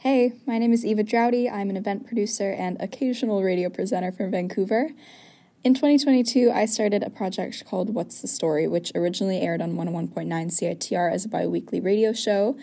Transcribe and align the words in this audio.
Hey, 0.00 0.32
my 0.46 0.56
name 0.56 0.72
is 0.72 0.82
Eva 0.82 1.04
Drowdy. 1.04 1.52
I'm 1.52 1.68
an 1.68 1.76
event 1.76 2.06
producer 2.06 2.52
and 2.52 2.80
occasional 2.80 3.42
radio 3.42 3.68
presenter 3.68 4.10
from 4.10 4.30
Vancouver. 4.30 4.92
In 5.62 5.74
2022, 5.74 6.50
I 6.50 6.64
started 6.64 7.02
a 7.02 7.10
project 7.10 7.66
called 7.66 7.92
What's 7.92 8.22
the 8.22 8.26
Story, 8.26 8.66
which 8.66 8.90
originally 8.94 9.42
aired 9.42 9.60
on 9.60 9.74
101.9 9.74 10.26
CITR 10.26 11.12
as 11.12 11.26
a 11.26 11.28
bi 11.28 11.46
weekly 11.46 11.80
radio 11.80 12.14
show. 12.14 12.56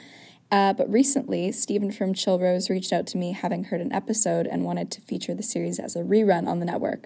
Uh, 0.52 0.74
but 0.74 0.92
recently, 0.92 1.52
Stephen 1.52 1.92
from 1.92 2.16
Chill 2.16 2.40
Rose 2.40 2.72
reached 2.72 2.92
out 2.92 3.06
to 3.06 3.20
me 3.20 3.34
having 3.34 3.66
heard 3.66 3.82
an 3.82 3.94
episode 3.94 4.48
and 4.48 4.66
wanted 4.66 4.90
to 4.90 5.02
feature 5.02 5.36
the 5.36 5.44
series 5.44 5.78
as 5.78 5.96
a 5.96 6.00
rerun 6.02 6.48
on 6.48 6.60
the 6.60 6.66
network. 6.66 7.06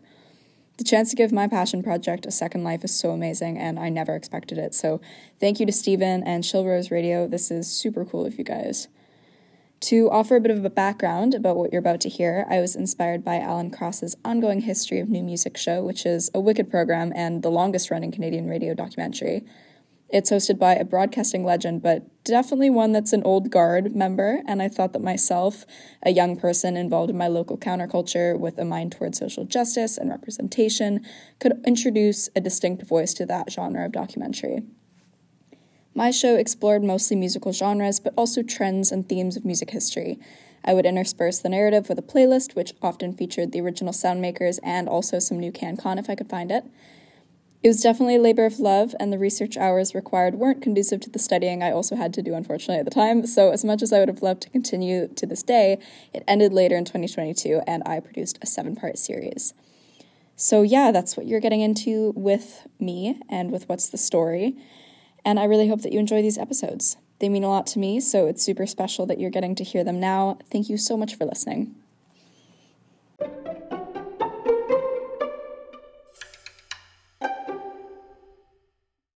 The 0.77 0.85
chance 0.85 1.09
to 1.09 1.17
give 1.17 1.33
my 1.33 1.49
passion 1.49 1.83
project 1.83 2.25
a 2.25 2.31
second 2.31 2.63
life 2.63 2.85
is 2.85 2.97
so 2.97 3.11
amazing, 3.11 3.57
and 3.57 3.77
I 3.77 3.89
never 3.89 4.15
expected 4.15 4.57
it. 4.57 4.73
So, 4.75 5.01
thank 5.41 5.59
you 5.59 5.65
to 5.65 5.73
Stephen 5.73 6.23
and 6.23 6.41
Chill 6.41 6.65
Rose 6.65 6.89
Radio. 6.89 7.27
This 7.27 7.51
is 7.51 7.69
super 7.69 8.05
cool 8.05 8.25
of 8.25 8.37
you 8.37 8.45
guys. 8.45 8.87
To 9.85 10.11
offer 10.11 10.35
a 10.35 10.39
bit 10.39 10.51
of 10.51 10.63
a 10.63 10.69
background 10.69 11.33
about 11.33 11.57
what 11.57 11.73
you're 11.73 11.79
about 11.79 12.01
to 12.01 12.09
hear, 12.09 12.45
I 12.47 12.61
was 12.61 12.75
inspired 12.75 13.25
by 13.25 13.39
Alan 13.39 13.71
Cross's 13.71 14.15
ongoing 14.23 14.61
history 14.61 14.99
of 14.99 15.09
new 15.09 15.23
music 15.23 15.57
show, 15.57 15.83
which 15.83 16.05
is 16.05 16.29
a 16.35 16.39
wicked 16.39 16.69
program 16.69 17.11
and 17.15 17.41
the 17.41 17.49
longest 17.49 17.89
running 17.89 18.11
Canadian 18.11 18.47
radio 18.47 18.75
documentary. 18.75 19.43
It's 20.07 20.29
hosted 20.29 20.59
by 20.59 20.75
a 20.75 20.85
broadcasting 20.85 21.43
legend, 21.43 21.81
but 21.81 22.03
definitely 22.23 22.69
one 22.69 22.91
that's 22.91 23.11
an 23.11 23.23
old 23.23 23.49
guard 23.49 23.95
member, 23.95 24.43
and 24.45 24.61
I 24.61 24.67
thought 24.67 24.93
that 24.93 25.01
myself, 25.01 25.65
a 26.03 26.11
young 26.11 26.37
person 26.37 26.77
involved 26.77 27.09
in 27.09 27.17
my 27.17 27.27
local 27.27 27.57
counterculture 27.57 28.37
with 28.37 28.59
a 28.59 28.65
mind 28.65 28.91
toward 28.91 29.15
social 29.15 29.45
justice 29.45 29.97
and 29.97 30.11
representation, 30.11 31.03
could 31.39 31.59
introduce 31.65 32.29
a 32.35 32.41
distinct 32.41 32.85
voice 32.85 33.15
to 33.15 33.25
that 33.25 33.51
genre 33.51 33.85
of 33.85 33.93
documentary. 33.93 34.61
My 35.93 36.09
show 36.11 36.35
explored 36.35 36.83
mostly 36.83 37.17
musical 37.17 37.51
genres, 37.51 37.99
but 37.99 38.13
also 38.15 38.43
trends 38.43 38.91
and 38.91 39.07
themes 39.07 39.35
of 39.35 39.43
music 39.43 39.71
history. 39.71 40.19
I 40.63 40.73
would 40.73 40.85
intersperse 40.85 41.39
the 41.39 41.49
narrative 41.49 41.89
with 41.89 41.99
a 41.99 42.03
playlist, 42.03 42.55
which 42.55 42.73
often 42.81 43.13
featured 43.13 43.51
the 43.51 43.61
original 43.61 43.93
soundmakers 43.93 44.59
and 44.63 44.87
also 44.87 45.19
some 45.19 45.39
new 45.39 45.51
CanCon 45.51 45.99
if 45.99 46.09
I 46.09 46.15
could 46.15 46.29
find 46.29 46.51
it. 46.51 46.65
It 47.63 47.67
was 47.67 47.81
definitely 47.81 48.15
a 48.15 48.21
labor 48.21 48.45
of 48.45 48.59
love, 48.59 48.95
and 48.99 49.13
the 49.13 49.19
research 49.19 49.55
hours 49.55 49.93
required 49.93 50.35
weren't 50.35 50.63
conducive 50.63 50.99
to 51.01 51.11
the 51.11 51.19
studying 51.19 51.61
I 51.61 51.71
also 51.71 51.95
had 51.95 52.11
to 52.15 52.21
do, 52.23 52.33
unfortunately, 52.33 52.79
at 52.79 52.85
the 52.85 52.91
time. 52.91 53.27
So, 53.27 53.51
as 53.51 53.63
much 53.63 53.83
as 53.83 53.93
I 53.93 53.99
would 53.99 54.07
have 54.07 54.23
loved 54.23 54.41
to 54.43 54.49
continue 54.49 55.07
to 55.09 55.25
this 55.27 55.43
day, 55.43 55.77
it 56.11 56.23
ended 56.27 56.53
later 56.53 56.75
in 56.75 56.85
2022, 56.85 57.61
and 57.67 57.83
I 57.85 57.99
produced 57.99 58.39
a 58.41 58.47
seven 58.47 58.75
part 58.75 58.97
series. 58.97 59.53
So, 60.35 60.63
yeah, 60.63 60.91
that's 60.91 61.15
what 61.15 61.27
you're 61.27 61.39
getting 61.39 61.61
into 61.61 62.13
with 62.15 62.65
me 62.79 63.19
and 63.29 63.51
with 63.51 63.69
What's 63.69 63.89
the 63.89 63.97
Story. 63.99 64.55
And 65.23 65.39
I 65.39 65.43
really 65.43 65.67
hope 65.67 65.81
that 65.83 65.91
you 65.91 65.99
enjoy 65.99 66.21
these 66.21 66.37
episodes. 66.37 66.97
They 67.19 67.29
mean 67.29 67.43
a 67.43 67.49
lot 67.49 67.67
to 67.67 67.79
me, 67.79 67.99
so 67.99 68.25
it's 68.25 68.43
super 68.43 68.65
special 68.65 69.05
that 69.05 69.19
you're 69.19 69.29
getting 69.29 69.53
to 69.55 69.63
hear 69.63 69.83
them 69.83 69.99
now. 69.99 70.39
Thank 70.51 70.69
you 70.69 70.77
so 70.77 70.97
much 70.97 71.13
for 71.15 71.25
listening. 71.25 71.75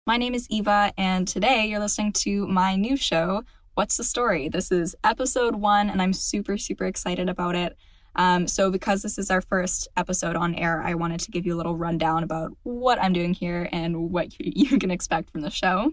My 0.07 0.17
name 0.17 0.35
is 0.35 0.47
Eva, 0.51 0.93
and 0.95 1.27
today 1.27 1.65
you're 1.65 1.79
listening 1.79 2.13
to 2.13 2.45
my 2.45 2.75
new 2.75 2.95
show, 2.95 3.43
What's 3.73 3.97
the 3.97 4.03
Story? 4.03 4.47
This 4.47 4.71
is 4.71 4.95
episode 5.03 5.55
one, 5.55 5.89
and 5.89 5.99
I'm 5.99 6.13
super, 6.13 6.57
super 6.59 6.85
excited 6.85 7.27
about 7.27 7.55
it. 7.55 7.75
Um, 8.15 8.47
so, 8.47 8.71
because 8.71 9.01
this 9.01 9.17
is 9.17 9.29
our 9.29 9.41
first 9.41 9.87
episode 9.97 10.35
on 10.35 10.55
air, 10.55 10.81
I 10.81 10.93
wanted 10.93 11.19
to 11.21 11.31
give 11.31 11.45
you 11.45 11.53
a 11.53 11.57
little 11.57 11.75
rundown 11.75 12.23
about 12.23 12.51
what 12.63 13.01
I'm 13.01 13.13
doing 13.13 13.33
here 13.33 13.67
and 13.71 14.11
what 14.11 14.39
you, 14.39 14.77
can 14.79 14.91
expect 14.91 15.31
from 15.31 15.41
the 15.41 15.49
show. 15.49 15.91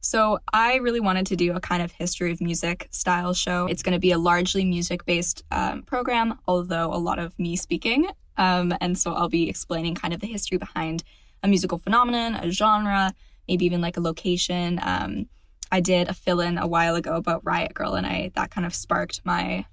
So, 0.00 0.38
I 0.52 0.76
really 0.76 1.00
wanted 1.00 1.26
to 1.26 1.36
do 1.36 1.54
a 1.54 1.60
kind 1.60 1.82
of 1.82 1.92
history 1.92 2.32
of 2.32 2.40
music 2.40 2.88
style 2.90 3.34
show. 3.34 3.66
It's 3.66 3.82
going 3.82 3.92
to 3.92 4.00
be 4.00 4.10
a 4.10 4.18
largely 4.18 4.64
music 4.64 5.04
based 5.04 5.44
um, 5.52 5.82
program, 5.82 6.38
although 6.48 6.92
a 6.92 6.98
lot 6.98 7.18
of 7.18 7.38
me 7.38 7.56
speaking. 7.56 8.08
Um, 8.36 8.74
and 8.80 8.98
so, 8.98 9.12
I'll 9.14 9.28
be 9.28 9.48
explaining 9.48 9.94
kind 9.94 10.12
of 10.12 10.20
the 10.20 10.26
history 10.26 10.58
behind 10.58 11.04
a 11.42 11.48
musical 11.48 11.78
phenomenon, 11.78 12.34
a 12.34 12.50
genre, 12.50 13.14
maybe 13.46 13.64
even 13.64 13.80
like 13.80 13.96
a 13.96 14.00
location. 14.00 14.80
Um, 14.82 15.26
I 15.70 15.80
did 15.80 16.08
a 16.08 16.14
fill 16.14 16.40
in 16.40 16.58
a 16.58 16.66
while 16.66 16.94
ago 16.96 17.14
about 17.14 17.44
Riot 17.44 17.74
Grrrl, 17.74 17.96
and 17.96 18.06
I 18.06 18.32
that 18.34 18.50
kind 18.50 18.66
of 18.66 18.74
sparked 18.74 19.20
my 19.24 19.66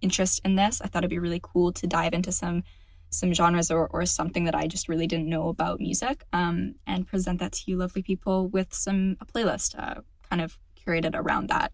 interest 0.00 0.40
in 0.44 0.56
this. 0.56 0.80
I 0.80 0.86
thought 0.86 1.00
it'd 1.00 1.10
be 1.10 1.18
really 1.18 1.40
cool 1.42 1.72
to 1.72 1.86
dive 1.86 2.14
into 2.14 2.32
some 2.32 2.62
some 3.08 3.32
genres 3.32 3.70
or, 3.70 3.86
or 3.88 4.04
something 4.04 4.44
that 4.44 4.54
I 4.54 4.66
just 4.66 4.88
really 4.88 5.06
didn't 5.06 5.28
know 5.28 5.48
about 5.48 5.80
music 5.80 6.24
um, 6.32 6.74
and 6.86 7.06
present 7.06 7.38
that 7.38 7.52
to 7.52 7.62
you 7.66 7.76
lovely 7.76 8.02
people 8.02 8.48
with 8.48 8.74
some 8.74 9.16
a 9.20 9.26
playlist 9.26 9.78
uh, 9.78 10.00
kind 10.28 10.42
of 10.42 10.58
curated 10.84 11.14
around 11.14 11.48
that. 11.48 11.72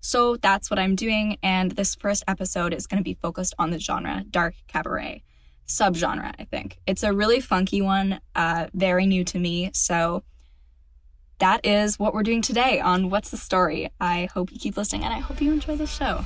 So 0.00 0.36
that's 0.36 0.70
what 0.70 0.78
I'm 0.78 0.96
doing. 0.96 1.38
And 1.42 1.72
this 1.72 1.94
first 1.94 2.24
episode 2.26 2.74
is 2.74 2.86
going 2.86 2.98
to 2.98 3.04
be 3.04 3.14
focused 3.14 3.54
on 3.58 3.70
the 3.70 3.78
genre 3.78 4.24
dark 4.28 4.54
cabaret 4.66 5.22
subgenre, 5.68 6.34
I 6.38 6.44
think. 6.44 6.78
It's 6.86 7.02
a 7.02 7.12
really 7.12 7.40
funky 7.40 7.80
one, 7.80 8.20
uh, 8.34 8.66
very 8.74 9.06
new 9.06 9.24
to 9.24 9.38
me. 9.38 9.70
So 9.72 10.24
that 11.38 11.64
is 11.64 11.98
what 11.98 12.14
we're 12.14 12.22
doing 12.22 12.42
today 12.42 12.80
on 12.80 13.10
What's 13.10 13.30
the 13.30 13.36
Story. 13.36 13.90
I 14.00 14.28
hope 14.34 14.52
you 14.52 14.58
keep 14.58 14.76
listening 14.76 15.04
and 15.04 15.14
I 15.14 15.18
hope 15.18 15.40
you 15.40 15.52
enjoy 15.52 15.76
the 15.76 15.86
show. 15.86 16.24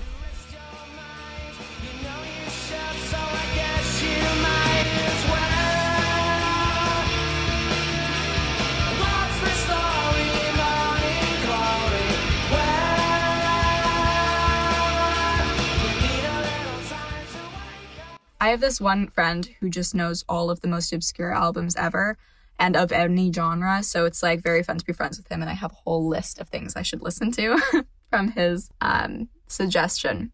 I 18.46 18.50
have 18.50 18.60
this 18.60 18.80
one 18.80 19.08
friend 19.08 19.50
who 19.58 19.68
just 19.68 19.92
knows 19.92 20.24
all 20.28 20.50
of 20.50 20.60
the 20.60 20.68
most 20.68 20.92
obscure 20.92 21.34
albums 21.34 21.74
ever 21.74 22.16
and 22.60 22.76
of 22.76 22.92
any 22.92 23.32
genre. 23.32 23.82
So 23.82 24.04
it's 24.04 24.22
like 24.22 24.40
very 24.40 24.62
fun 24.62 24.78
to 24.78 24.84
be 24.84 24.92
friends 24.92 25.18
with 25.18 25.26
him. 25.26 25.40
And 25.40 25.50
I 25.50 25.54
have 25.54 25.72
a 25.72 25.82
whole 25.84 26.06
list 26.06 26.38
of 26.38 26.48
things 26.48 26.76
I 26.76 26.82
should 26.82 27.02
listen 27.02 27.32
to 27.32 27.60
from 28.10 28.30
his 28.30 28.70
um, 28.80 29.30
suggestion. 29.48 30.30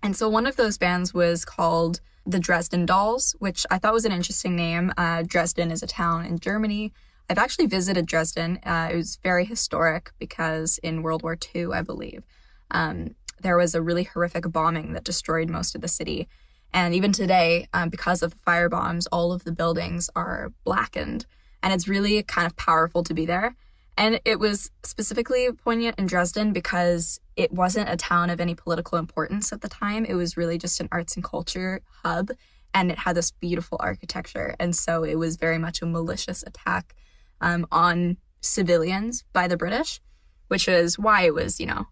And 0.00 0.16
so 0.16 0.28
one 0.28 0.46
of 0.46 0.54
those 0.54 0.78
bands 0.78 1.12
was 1.12 1.44
called 1.44 2.00
the 2.24 2.38
Dresden 2.38 2.86
Dolls, 2.86 3.34
which 3.40 3.66
I 3.68 3.78
thought 3.78 3.94
was 3.94 4.04
an 4.04 4.12
interesting 4.12 4.54
name. 4.54 4.92
Uh, 4.96 5.24
Dresden 5.26 5.72
is 5.72 5.82
a 5.82 5.88
town 5.88 6.24
in 6.26 6.38
Germany. 6.38 6.92
I've 7.28 7.38
actually 7.38 7.66
visited 7.66 8.06
Dresden. 8.06 8.60
Uh, 8.64 8.90
it 8.92 8.96
was 8.96 9.18
very 9.24 9.44
historic 9.44 10.12
because 10.20 10.78
in 10.84 11.02
World 11.02 11.24
War 11.24 11.36
II, 11.52 11.72
I 11.72 11.82
believe, 11.82 12.22
um, 12.70 13.16
there 13.40 13.56
was 13.56 13.74
a 13.74 13.82
really 13.82 14.04
horrific 14.04 14.52
bombing 14.52 14.92
that 14.92 15.02
destroyed 15.02 15.50
most 15.50 15.74
of 15.74 15.80
the 15.80 15.88
city. 15.88 16.28
And 16.74 16.92
even 16.92 17.12
today, 17.12 17.68
um, 17.72 17.88
because 17.88 18.20
of 18.20 18.32
the 18.32 18.38
fire 18.38 18.68
bombs, 18.68 19.06
all 19.06 19.32
of 19.32 19.44
the 19.44 19.52
buildings 19.52 20.10
are 20.16 20.52
blackened. 20.64 21.24
And 21.62 21.72
it's 21.72 21.86
really 21.86 22.22
kind 22.24 22.46
of 22.46 22.56
powerful 22.56 23.04
to 23.04 23.14
be 23.14 23.24
there. 23.24 23.54
And 23.96 24.20
it 24.24 24.40
was 24.40 24.72
specifically 24.82 25.48
poignant 25.52 26.00
in 26.00 26.06
Dresden 26.06 26.52
because 26.52 27.20
it 27.36 27.52
wasn't 27.52 27.88
a 27.90 27.96
town 27.96 28.28
of 28.28 28.40
any 28.40 28.56
political 28.56 28.98
importance 28.98 29.52
at 29.52 29.60
the 29.60 29.68
time. 29.68 30.04
It 30.04 30.14
was 30.14 30.36
really 30.36 30.58
just 30.58 30.80
an 30.80 30.88
arts 30.90 31.14
and 31.14 31.24
culture 31.24 31.80
hub. 32.02 32.32
And 32.74 32.90
it 32.90 32.98
had 32.98 33.14
this 33.14 33.30
beautiful 33.30 33.78
architecture. 33.80 34.56
And 34.58 34.74
so 34.74 35.04
it 35.04 35.14
was 35.14 35.36
very 35.36 35.58
much 35.58 35.80
a 35.80 35.86
malicious 35.86 36.42
attack 36.44 36.96
um, 37.40 37.68
on 37.70 38.16
civilians 38.40 39.22
by 39.32 39.46
the 39.46 39.56
British, 39.56 40.00
which 40.48 40.66
is 40.66 40.98
why 40.98 41.22
it 41.22 41.34
was, 41.34 41.60
you 41.60 41.66
know, 41.66 41.86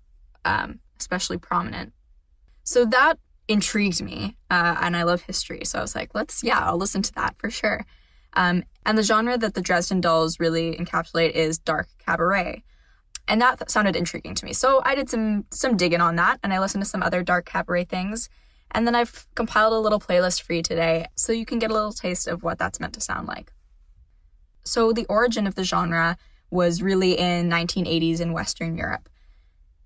um, 0.45 0.81
especially 0.99 1.39
prominent. 1.39 1.93
So 2.65 2.85
that 2.87 3.19
intrigued 3.49 4.03
me 4.03 4.37
uh, 4.51 4.77
and 4.81 4.97
I 4.97 5.03
love 5.03 5.23
history. 5.23 5.65
So 5.65 5.79
I 5.79 5.83
was 5.83 5.95
like, 5.95 6.15
let's, 6.15 6.43
yeah, 6.43 6.61
I'll 6.61 6.79
listen 6.79 7.03
to 7.03 7.15
that 7.15 7.37
for 7.39 7.51
sure. 7.51 7.87
Um, 8.35 8.65
and 8.87 8.97
the 8.97 9.03
genre 9.03 9.37
that 9.39 9.55
the 9.55 9.61
Dresden 9.61 10.01
Dolls 10.01 10.41
really 10.41 10.77
encapsulate 10.77 11.33
is 11.33 11.59
dark 11.59 11.89
cabaret. 11.99 12.65
And 13.29 13.41
that 13.41 13.71
sounded 13.71 13.95
intriguing 13.95 14.35
to 14.35 14.45
me. 14.45 14.53
So 14.53 14.83
I 14.85 14.95
did 14.95 15.09
some 15.09 15.45
some 15.51 15.77
digging 15.77 16.01
on 16.01 16.17
that 16.17 16.41
and 16.43 16.53
I 16.53 16.59
listened 16.59 16.83
to 16.83 16.89
some 16.91 17.03
other 17.03 17.23
dark 17.23 17.47
cabaret 17.47 17.85
things. 17.85 18.29
And 18.73 18.87
then 18.87 18.95
I've 18.95 19.27
compiled 19.35 19.75
a 19.75 19.79
little 19.79 20.01
playlist 20.01 20.43
for 20.43 20.55
you 20.55 20.63
today 20.63 21.07
so 21.15 21.33
you 21.33 21.45
can 21.45 21.59
get 21.59 21.71
a 21.71 21.75
little 21.75 21.93
taste 21.93 22.27
of 22.27 22.43
what 22.43 22.59
that's 22.59 22.81
meant 22.81 22.95
to 22.95 23.01
sound 23.01 23.29
like. 23.29 23.53
So 24.65 24.93
the 24.93 25.07
origin 25.07 25.47
of 25.47 25.55
the 25.55 25.65
genre 25.65 26.17
was 26.51 26.83
really 26.83 27.19
in 27.19 27.51
1980s 27.51 28.21
in 28.21 28.33
Western 28.33 28.77
Europe. 28.77 29.09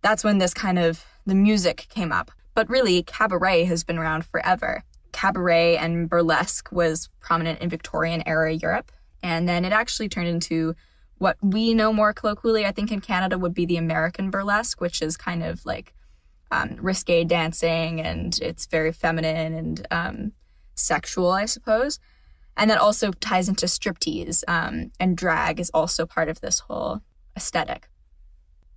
That's 0.02 0.24
when 0.24 0.38
this 0.38 0.54
kind 0.54 0.78
of 0.78 1.04
the 1.26 1.34
music 1.34 1.86
came 1.88 2.12
up. 2.12 2.30
But 2.56 2.70
really, 2.70 3.02
cabaret 3.02 3.64
has 3.64 3.84
been 3.84 3.98
around 3.98 4.24
forever. 4.24 4.82
Cabaret 5.12 5.76
and 5.76 6.08
burlesque 6.08 6.72
was 6.72 7.10
prominent 7.20 7.60
in 7.60 7.68
Victorian 7.68 8.22
era 8.26 8.50
Europe, 8.50 8.90
and 9.22 9.46
then 9.46 9.66
it 9.66 9.72
actually 9.72 10.08
turned 10.08 10.28
into 10.28 10.74
what 11.18 11.36
we 11.42 11.74
know 11.74 11.92
more 11.92 12.14
colloquially, 12.14 12.64
I 12.64 12.72
think, 12.72 12.90
in 12.90 13.02
Canada 13.02 13.36
would 13.36 13.52
be 13.52 13.66
the 13.66 13.76
American 13.76 14.30
burlesque, 14.30 14.80
which 14.80 15.02
is 15.02 15.18
kind 15.18 15.44
of 15.44 15.66
like 15.66 15.92
um, 16.50 16.78
risque 16.80 17.24
dancing 17.24 18.00
and 18.00 18.38
it's 18.40 18.64
very 18.64 18.90
feminine 18.90 19.52
and 19.52 19.86
um, 19.90 20.32
sexual, 20.74 21.32
I 21.32 21.44
suppose. 21.44 21.98
And 22.56 22.70
that 22.70 22.78
also 22.78 23.12
ties 23.12 23.50
into 23.50 23.66
striptease, 23.66 24.42
um, 24.48 24.92
and 24.98 25.14
drag 25.14 25.60
is 25.60 25.70
also 25.74 26.06
part 26.06 26.30
of 26.30 26.40
this 26.40 26.60
whole 26.60 27.02
aesthetic. 27.36 27.90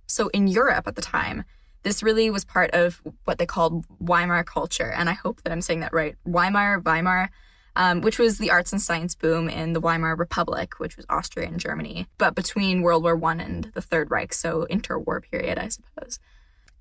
So 0.06 0.28
in 0.28 0.48
Europe 0.48 0.86
at 0.86 0.96
the 0.96 1.02
time, 1.02 1.44
This 1.82 2.02
really 2.02 2.30
was 2.30 2.44
part 2.44 2.70
of 2.72 3.00
what 3.24 3.38
they 3.38 3.46
called 3.46 3.86
Weimar 3.98 4.44
culture, 4.44 4.90
and 4.90 5.08
I 5.08 5.14
hope 5.14 5.42
that 5.42 5.52
I'm 5.52 5.62
saying 5.62 5.80
that 5.80 5.92
right. 5.92 6.16
Weimar, 6.24 6.80
Weimar, 6.80 7.30
um, 7.76 8.00
which 8.02 8.18
was 8.18 8.38
the 8.38 8.50
arts 8.50 8.72
and 8.72 8.82
science 8.82 9.14
boom 9.14 9.48
in 9.48 9.72
the 9.72 9.80
Weimar 9.80 10.16
Republic, 10.16 10.78
which 10.78 10.96
was 10.96 11.06
Austria 11.08 11.48
and 11.48 11.58
Germany, 11.58 12.06
but 12.18 12.34
between 12.34 12.82
World 12.82 13.02
War 13.02 13.16
One 13.16 13.40
and 13.40 13.70
the 13.74 13.80
Third 13.80 14.10
Reich, 14.10 14.34
so 14.34 14.66
interwar 14.70 15.22
period, 15.22 15.58
I 15.58 15.68
suppose. 15.68 16.18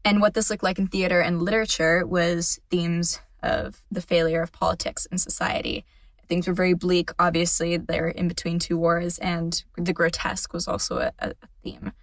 And 0.04 0.22
what 0.22 0.34
this 0.34 0.50
looked 0.50 0.64
like 0.64 0.80
in 0.80 0.88
theater 0.88 1.22
and 1.22 1.42
literature 1.42 2.06
was 2.06 2.60
themes 2.70 3.22
of 3.42 3.82
the 3.92 4.02
failure 4.02 4.42
of 4.42 4.52
politics 4.52 5.08
and 5.10 5.20
society. 5.20 5.86
Things 6.28 6.48
were 6.48 6.54
very 6.54 6.74
bleak, 6.74 7.12
obviously, 7.18 7.78
they're 7.78 8.10
in 8.10 8.28
between 8.28 8.60
two 8.60 8.78
wars, 8.78 9.18
and 9.18 9.64
the 9.78 9.94
grotesque 9.94 10.54
was 10.54 10.68
also 10.68 10.98
a, 10.98 11.14
a 11.20 11.34
theme. 11.64 11.94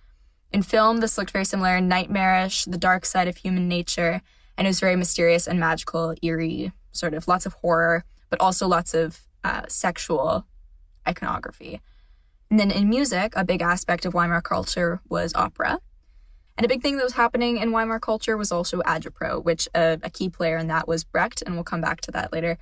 In 0.52 0.62
film, 0.62 0.98
this 0.98 1.18
looked 1.18 1.30
very 1.30 1.44
similar 1.44 1.80
nightmarish, 1.80 2.64
the 2.64 2.78
dark 2.78 3.04
side 3.04 3.28
of 3.28 3.36
human 3.36 3.68
nature, 3.68 4.22
and 4.56 4.66
it 4.66 4.70
was 4.70 4.80
very 4.80 4.96
mysterious 4.96 5.46
and 5.46 5.60
magical, 5.60 6.14
eerie, 6.22 6.72
sort 6.92 7.14
of 7.14 7.28
lots 7.28 7.46
of 7.46 7.54
horror, 7.54 8.04
but 8.30 8.40
also 8.40 8.66
lots 8.66 8.94
of 8.94 9.20
uh, 9.44 9.62
sexual 9.68 10.46
iconography. 11.06 11.80
And 12.50 12.58
then 12.60 12.70
in 12.70 12.88
music, 12.88 13.32
a 13.36 13.44
big 13.44 13.60
aspect 13.60 14.04
of 14.04 14.14
Weimar 14.14 14.40
culture 14.40 15.00
was 15.08 15.34
opera. 15.34 15.80
And 16.56 16.64
a 16.64 16.68
big 16.68 16.80
thing 16.80 16.96
that 16.96 17.04
was 17.04 17.14
happening 17.14 17.58
in 17.58 17.70
Weimar 17.70 18.00
culture 18.00 18.36
was 18.36 18.50
also 18.50 18.80
agitprop, 18.82 19.44
which 19.44 19.68
uh, 19.74 19.98
a 20.02 20.10
key 20.10 20.30
player 20.30 20.56
in 20.56 20.68
that 20.68 20.88
was 20.88 21.04
Brecht, 21.04 21.42
and 21.44 21.54
we'll 21.54 21.64
come 21.64 21.82
back 21.82 22.00
to 22.02 22.10
that 22.12 22.32
later. 22.32 22.56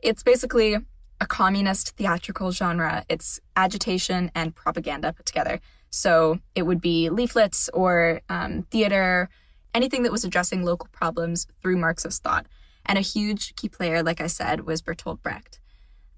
It's 0.00 0.22
basically 0.22 0.76
a 1.20 1.26
communist 1.26 1.96
theatrical 1.96 2.50
genre. 2.52 3.04
It's 3.08 3.40
agitation 3.56 4.30
and 4.34 4.54
propaganda 4.54 5.12
put 5.12 5.26
together. 5.26 5.60
So 5.90 6.38
it 6.54 6.62
would 6.62 6.80
be 6.80 7.08
leaflets 7.10 7.68
or 7.72 8.20
um, 8.28 8.62
theater, 8.70 9.28
anything 9.74 10.02
that 10.02 10.12
was 10.12 10.24
addressing 10.24 10.64
local 10.64 10.88
problems 10.92 11.46
through 11.62 11.78
Marxist 11.78 12.22
thought. 12.22 12.46
And 12.86 12.98
a 12.98 13.02
huge 13.02 13.54
key 13.56 13.68
player, 13.68 14.02
like 14.02 14.20
I 14.20 14.26
said, 14.26 14.66
was 14.66 14.82
Bertolt 14.82 15.22
Brecht. 15.22 15.60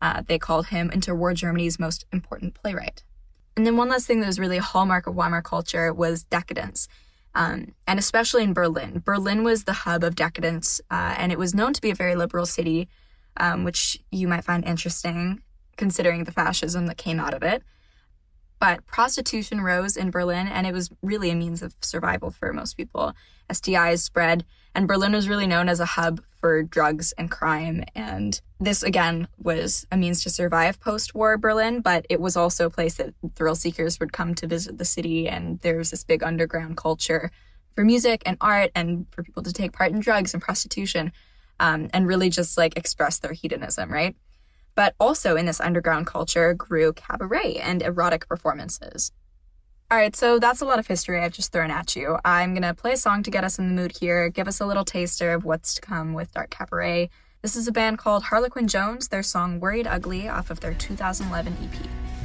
Uh, 0.03 0.23
they 0.27 0.39
called 0.39 0.69
him 0.69 0.91
interwar 0.91 1.35
Germany's 1.35 1.79
most 1.79 2.05
important 2.13 2.55
playwright. 2.55 3.05
And 3.57 3.67
then 3.67 3.77
one 3.77 3.89
last 3.89 4.07
thing 4.07 4.21
that 4.21 4.27
was 4.27 4.39
really 4.39 4.57
a 4.59 4.63
hallmark 4.63 5.07
of 5.07 5.15
Weimar 5.15 5.43
culture 5.43 5.93
was 5.93 6.23
decadence. 6.23 6.89
Um, 7.35 7.75
and 7.87 7.99
especially 7.99 8.43
in 8.43 8.55
Berlin. 8.55 9.03
Berlin 9.05 9.45
was 9.45 9.65
the 9.65 9.73
hub 9.73 10.03
of 10.03 10.17
decadence, 10.17 10.81
uh, 10.91 11.15
and 11.17 11.31
it 11.31 11.39
was 11.39 11.55
known 11.55 11.73
to 11.75 11.81
be 11.81 11.91
a 11.91 11.95
very 11.95 12.17
liberal 12.17 12.47
city, 12.47 12.89
um, 13.37 13.65
which 13.65 13.99
you 14.11 14.29
might 14.29 14.45
find 14.45 14.65
interesting 14.65 15.43
considering 15.77 16.25
the 16.25 16.33
fascism 16.33 16.87
that 16.87 16.99
came 16.99 17.19
out 17.19 17.35
of 17.35 17.43
it. 17.43 17.63
But 18.61 18.85
prostitution 18.85 19.63
rose 19.63 19.97
in 19.97 20.11
Berlin, 20.11 20.47
and 20.47 20.67
it 20.67 20.75
was 20.75 20.91
really 21.03 21.31
a 21.31 21.35
means 21.35 21.63
of 21.63 21.75
survival 21.81 22.31
for 22.31 22.53
most 22.53 22.77
people. 22.77 23.15
STIs 23.51 24.01
spread, 24.01 24.45
and 24.75 24.87
Berlin 24.87 25.13
was 25.13 25.31
really 25.31 25.47
known 25.47 25.71
as 25.71 25.81
a 25.81 25.87
hub 25.87 26.21
for 26.39 26.63
drugs 26.63 27.13
and 27.13 27.31
crime. 27.31 27.85
And 27.95 28.39
this, 28.61 28.83
again, 28.83 29.29
was 29.39 29.87
a 29.91 29.97
means 29.97 30.23
to 30.25 30.31
survive 30.31 30.79
post 30.79 31.15
war 31.15 31.39
Berlin, 31.39 31.81
but 31.81 32.05
it 32.11 32.21
was 32.21 32.37
also 32.37 32.67
a 32.67 32.71
place 32.71 32.97
that 32.97 33.15
thrill 33.35 33.55
seekers 33.55 33.99
would 33.99 34.13
come 34.13 34.35
to 34.35 34.47
visit 34.47 34.77
the 34.77 34.85
city. 34.85 35.27
And 35.27 35.59
there 35.61 35.79
was 35.79 35.91
this 35.91 36.05
big 36.05 36.23
underground 36.23 36.77
culture 36.77 37.31
for 37.75 37.85
music 37.85 38.23
and 38.27 38.37
art 38.43 38.71
and 38.75 39.07
for 39.11 39.23
people 39.23 39.43
to 39.43 39.53
take 39.53 39.73
part 39.73 39.93
in 39.93 40.01
drugs 40.01 40.35
and 40.35 40.43
prostitution 40.43 41.13
um, 41.61 41.89
and 41.93 42.09
really 42.09 42.31
just 42.31 42.59
like 42.59 42.77
express 42.77 43.21
their 43.21 43.33
hedonism, 43.33 43.93
right? 43.93 44.17
But 44.75 44.95
also 44.99 45.37
in 45.37 45.47
this 45.47 45.61
underground 45.61 46.07
culture 46.07 46.55
grew 46.55 46.93
cabaret 46.93 47.57
and 47.57 47.83
erotic 47.83 48.27
performances. 48.27 49.13
All 49.91 49.99
right, 49.99 50.15
so 50.15 50.39
that's 50.39 50.61
a 50.61 50.65
lot 50.65 50.79
of 50.79 50.87
history 50.87 51.21
I've 51.21 51.33
just 51.33 51.53
thrown 51.53 51.71
at 51.71 51.97
you. 51.97 52.17
I'm 52.25 52.55
to 52.63 52.75
play 52.75 52.93
a 52.93 52.97
song 52.97 53.23
to 53.25 53.31
get 53.31 53.45
us 53.45 53.59
in 53.59 53.69
the 53.69 53.75
mood 53.75 53.99
here, 53.99 54.29
give 54.29 54.47
us 54.49 54.61
a 54.61 54.67
little 54.67 54.85
taster 54.85 55.33
of 55.33 55.45
what's 55.45 55.75
to 55.75 55.81
come 55.81 56.13
with 56.15 56.33
Dark 56.33 56.51
Cabaret. 56.51 57.11
This 57.43 57.57
is 57.57 57.67
a 57.67 57.73
band 57.73 57.99
called 57.99 58.25
Harlequin 58.25 58.69
Jones, 58.69 59.09
their 59.09 59.23
song 59.23 59.59
Worried 59.59 59.89
Ugly 59.89 60.29
off 60.29 60.51
of 60.51 60.61
their 60.61 60.75
2011 60.75 61.57
EP. 61.63 62.20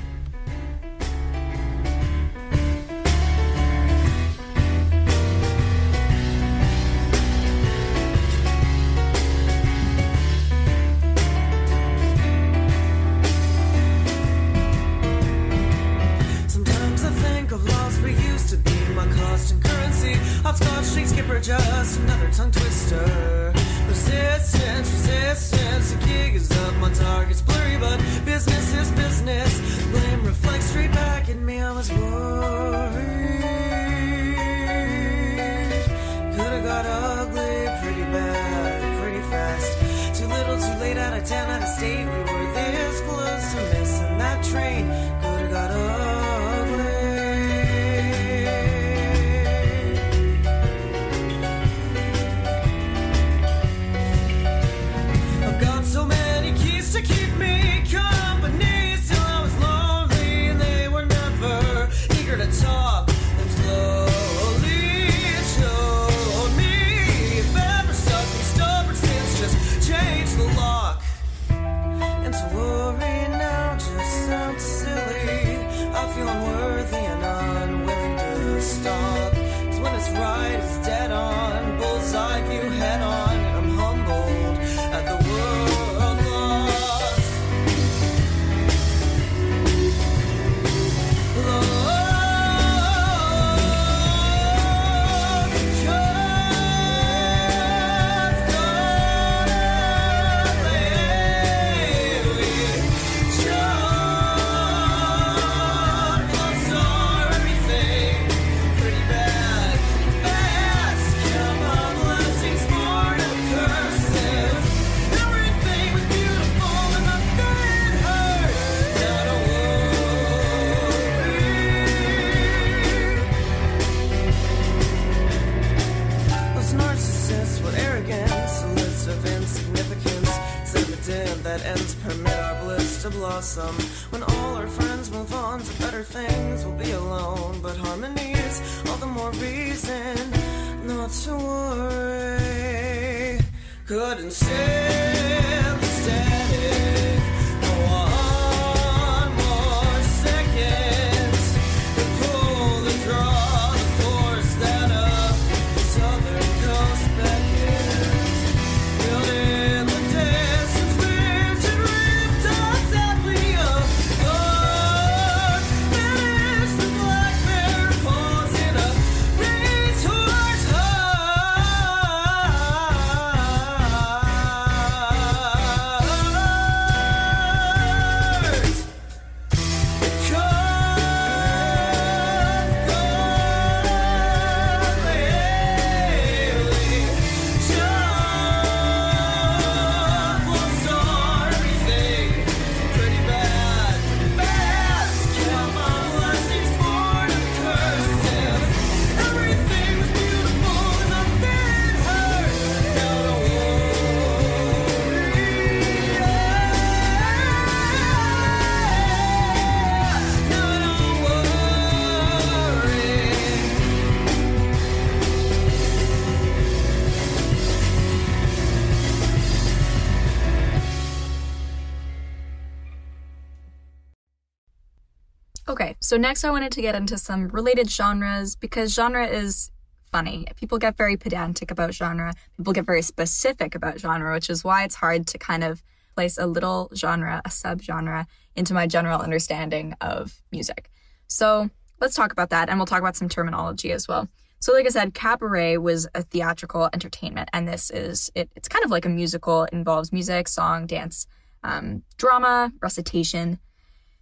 So 226.05 226.17
next 226.17 226.43
I 226.43 226.51
wanted 226.51 226.71
to 226.73 226.81
get 226.81 226.93
into 226.93 227.17
some 227.17 227.47
related 227.47 227.89
genres 227.89 228.55
because 228.55 228.93
genre 228.93 229.25
is 229.25 229.71
funny. 230.11 230.45
People 230.55 230.77
get 230.77 230.95
very 230.95 231.17
pedantic 231.17 231.71
about 231.71 231.95
genre, 231.95 232.35
people 232.55 232.73
get 232.73 232.85
very 232.85 233.01
specific 233.01 233.73
about 233.73 233.99
genre, 233.99 234.31
which 234.33 234.47
is 234.51 234.63
why 234.63 234.83
it's 234.83 234.93
hard 234.93 235.25
to 235.25 235.39
kind 235.39 235.63
of 235.63 235.81
place 236.13 236.37
a 236.37 236.45
little 236.45 236.91
genre, 236.95 237.41
a 237.43 237.49
subgenre, 237.49 238.27
into 238.55 238.75
my 238.75 238.85
general 238.85 239.19
understanding 239.19 239.95
of 239.99 240.43
music. 240.51 240.91
So 241.27 241.71
let's 241.99 242.15
talk 242.15 242.31
about 242.31 242.51
that 242.51 242.69
and 242.69 242.77
we'll 242.77 242.85
talk 242.85 242.99
about 242.99 243.15
some 243.15 243.27
terminology 243.27 243.91
as 243.91 244.07
well. 244.07 244.29
So, 244.59 244.73
like 244.73 244.85
I 244.85 244.89
said, 244.89 245.15
cabaret 245.15 245.77
was 245.77 246.07
a 246.13 246.21
theatrical 246.21 246.87
entertainment, 246.93 247.49
and 247.51 247.67
this 247.67 247.89
is 247.89 248.31
it, 248.35 248.51
it's 248.55 248.67
kind 248.67 248.85
of 248.85 248.91
like 248.91 249.05
a 249.05 249.09
musical. 249.09 249.63
It 249.63 249.73
involves 249.73 250.13
music, 250.13 250.47
song, 250.47 250.85
dance, 250.85 251.25
um, 251.63 252.03
drama, 252.17 252.71
recitation. 252.79 253.59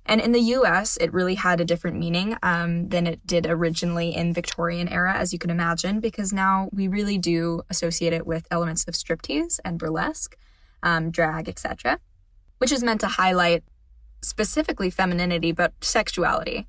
And 0.05 0.19
in 0.19 0.33
the 0.33 0.41
US, 0.41 0.97
it 0.97 1.13
really 1.13 1.35
had 1.35 1.61
a 1.61 1.65
different 1.65 1.97
meaning 1.97 2.37
um, 2.43 2.89
than 2.89 3.07
it 3.07 3.25
did 3.25 3.45
originally 3.47 4.13
in 4.13 4.33
Victorian 4.33 4.89
era, 4.89 5.13
as 5.13 5.31
you 5.31 5.39
can 5.39 5.49
imagine, 5.49 5.99
because 5.99 6.33
now 6.33 6.69
we 6.73 6.87
really 6.87 7.17
do 7.17 7.61
associate 7.69 8.13
it 8.13 8.27
with 8.27 8.45
elements 8.51 8.83
of 8.87 8.95
striptease 8.95 9.59
and 9.63 9.79
burlesque, 9.79 10.37
um, 10.81 11.09
drag, 11.09 11.47
etc., 11.47 11.99
which 12.57 12.71
is 12.71 12.83
meant 12.83 13.01
to 13.01 13.07
highlight 13.07 13.63
specifically 14.21 14.89
femininity, 14.89 15.51
but 15.51 15.73
sexuality. 15.81 16.67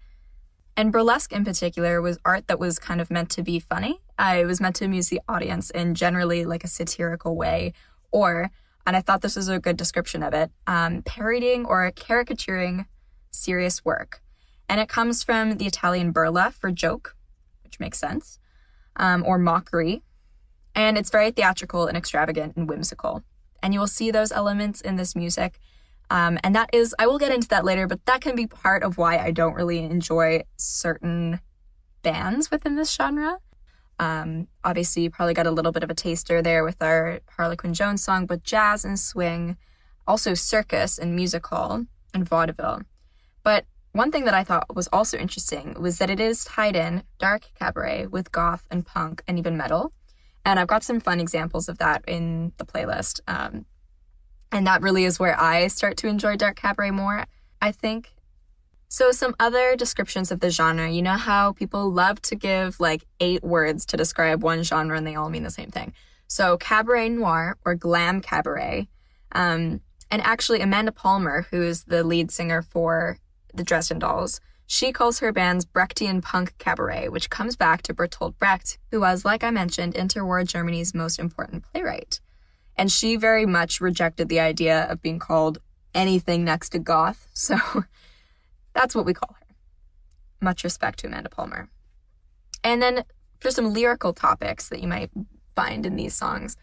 And 0.77 0.93
burlesque 0.93 1.33
in 1.33 1.45
particular 1.45 2.03
was 2.03 2.19
art 2.25 2.49
that 2.49 2.59
was 2.59 2.79
kind 2.79 3.01
of 3.01 3.11
meant 3.11 3.31
to 3.31 3.43
be 3.43 3.61
funny. 3.61 4.01
Uh, 4.19 4.39
it 4.41 4.45
was 4.45 4.61
meant 4.61 4.77
to 4.77 4.85
amuse 4.85 5.09
the 5.09 5.21
audience 5.29 5.71
in 5.71 5.95
generally 5.95 6.45
like 6.45 6.65
a 6.65 6.69
satirical 6.69 7.37
way, 7.37 7.73
or, 8.13 8.51
and 8.87 8.97
I 8.97 9.01
thought 9.01 9.23
this 9.23 9.37
was 9.37 9.49
a 9.49 9.59
good 9.59 9.77
description 9.77 10.23
of 10.23 10.35
it, 10.35 10.53
um, 10.69 11.03
parodying 11.03 11.65
or 11.65 11.91
caricaturing 11.93 12.87
serious 13.35 13.85
work. 13.85 14.23
And 14.69 14.81
it 14.81 14.89
comes 14.89 15.23
from 15.23 15.59
the 15.59 15.67
Italian 15.67 16.13
burla 16.13 16.53
for 16.53 16.71
joke, 16.71 17.17
which 17.63 17.79
makes 17.79 17.99
sense, 17.99 18.39
um, 18.97 19.25
or 19.27 19.39
mockery. 19.39 20.03
And 20.75 20.97
it's 20.97 21.11
very 21.11 21.31
theatrical 21.31 21.87
and 21.87 21.97
extravagant 21.97 22.57
and 22.57 22.69
whimsical. 22.69 23.23
And 23.63 23.75
you 23.75 23.81
will 23.81 23.87
see 23.87 24.11
those 24.11 24.33
elements 24.33 24.81
in 24.81 24.97
this 24.97 25.15
music 25.15 25.59
um, 26.11 26.39
and 26.45 26.55
that 26.55 26.71
is, 26.73 26.95
I 26.99 27.07
will 27.07 27.19
get 27.19 27.33
into 27.33 27.49
that 27.49 27.65
later, 27.65 27.87
but 27.87 28.05
that 28.07 28.21
can 28.21 28.37
be 28.37 28.47
part 28.47 28.83
of 28.83 28.99
why 28.99 29.19
I 29.19 29.31
don't 29.31 29.55
really 29.55 29.79
enjoy 29.79 30.43
certain 30.57 31.41
bands 32.03 32.51
within 32.51 32.77
this 32.77 32.95
genre. 32.95 33.39
Um, 33.99 34.49
obviously, 34.65 35.05
you 35.05 35.11
probably 35.11 35.35
got 35.35 35.47
a 35.47 35.51
little 35.51 35.73
bit 35.73 35.83
of 35.83 35.91
a 35.91 35.95
taster 35.95 36.43
there 36.43 36.65
with 36.65 36.83
our 36.83 37.21
Harlequin 37.37 37.75
Jones 37.75 38.05
song, 38.05 38.27
but 38.27 38.43
jazz 38.43 38.85
and 38.85 38.99
swing, 38.99 39.57
also 40.07 40.35
circus 40.35 40.99
and 40.99 41.17
musical 41.17 41.87
and 42.13 42.29
vaudeville. 42.29 42.83
But 43.45 43.67
one 43.93 44.11
thing 44.11 44.25
that 44.25 44.35
I 44.35 44.43
thought 44.43 44.75
was 44.75 44.89
also 44.89 45.17
interesting 45.17 45.77
was 45.79 45.99
that 45.99 46.11
it 46.11 46.19
is 46.19 46.45
tied 46.45 46.75
in 46.75 47.05
dark 47.19 47.51
cabaret 47.57 48.07
with 48.09 48.33
goth 48.33 48.67
and 48.69 48.85
punk 48.85 49.23
and 49.29 49.39
even 49.39 49.57
metal. 49.57 49.93
And 50.45 50.59
I've 50.59 50.67
got 50.67 50.83
some 50.83 50.99
fun 50.99 51.21
examples 51.21 51.69
of 51.69 51.79
that 51.79 52.03
in 52.09 52.53
the 52.57 52.65
playlist. 52.65 53.21
Um, 53.29 53.67
and 54.51 54.67
that 54.67 54.83
really 54.83 55.05
is 55.05 55.21
where 55.21 55.41
I 55.41 55.69
start 55.69 55.97
to 55.99 56.09
enjoy 56.09 56.37
dark 56.37 56.57
cabaret 56.57 56.91
more, 56.91 57.27
I 57.63 57.71
think. 57.71 58.15
So, 58.89 59.11
some 59.11 59.35
other 59.41 59.75
descriptions 59.75 60.31
of 60.31 60.41
the 60.41 60.51
genre. 60.51 60.89
You 60.89 61.03
know 61.03 61.17
how 61.17 61.53
people 61.53 61.91
love 61.91 62.23
to 62.23 62.37
give 62.37 62.79
like 62.79 63.05
eight 63.19 63.43
words 63.43 63.85
to 63.87 63.97
describe 63.97 64.43
one 64.43 64.63
genre 64.63 64.97
and 64.97 65.07
they 65.07 65.17
all 65.17 65.31
mean 65.31 65.43
the 65.43 65.51
same 65.51 65.71
thing. 65.71 65.93
So, 66.29 66.57
cabaret 66.57 67.09
noir 67.09 67.57
or 67.65 67.75
glam 67.75 68.21
cabaret. 68.21 68.89
Um, 69.33 69.81
and 70.11 70.23
actually, 70.23 70.61
Amanda 70.61 70.93
Palmer, 70.93 71.47
who 71.51 71.63
is 71.63 71.85
the 71.85 72.05
lead 72.05 72.31
singer 72.31 72.63
for 72.63 73.19
the 73.55 73.65
Dresden 73.65 73.99
Dolls, 73.99 74.41
she 74.67 74.93
calls 74.93 75.19
her 75.19 75.33
band's 75.33 75.67
Brechtian 75.67 76.23
punk 76.23 76.55
cabaret, 76.59 77.09
which 77.09 77.31
comes 77.31 77.57
back 77.57 77.83
to 77.83 77.95
Bertolt 77.95 78.39
Brecht, 78.39 78.79
who 78.91 79.01
was, 79.01 79.25
like 79.25 79.45
I 79.45 79.51
mentioned, 79.51 79.95
interwar 79.95 80.47
Germany's 80.47 80.95
most 80.95 81.19
important 81.19 81.65
playwright. 81.65 82.21
And 82.77 82.91
she 82.91 83.17
very 83.17 83.47
much 83.47 83.81
rejected 83.81 84.29
the 84.29 84.41
idea 84.41 84.85
of 84.85 85.03
being 85.03 85.19
called 85.19 85.59
anything 85.95 86.45
next 86.45 86.71
to 86.71 86.79
goth. 86.79 87.29
So 87.35 87.57
that's 88.75 88.95
what 88.95 89.07
we 89.07 89.15
call 89.15 89.37
her. 89.39 89.47
Much 90.41 90.65
respect 90.65 91.01
to 91.01 91.07
Amanda 91.07 91.31
Palmer. 91.31 91.69
And 92.63 92.83
then 92.83 93.05
for 93.39 93.51
some 93.51 93.73
lyrical 93.73 94.13
topics 94.13 94.69
that 94.71 94.81
you 94.81 94.89
might 94.89 95.11
find 95.55 95.85
in 95.87 95.97
these 95.97 96.15
songs 96.15 96.57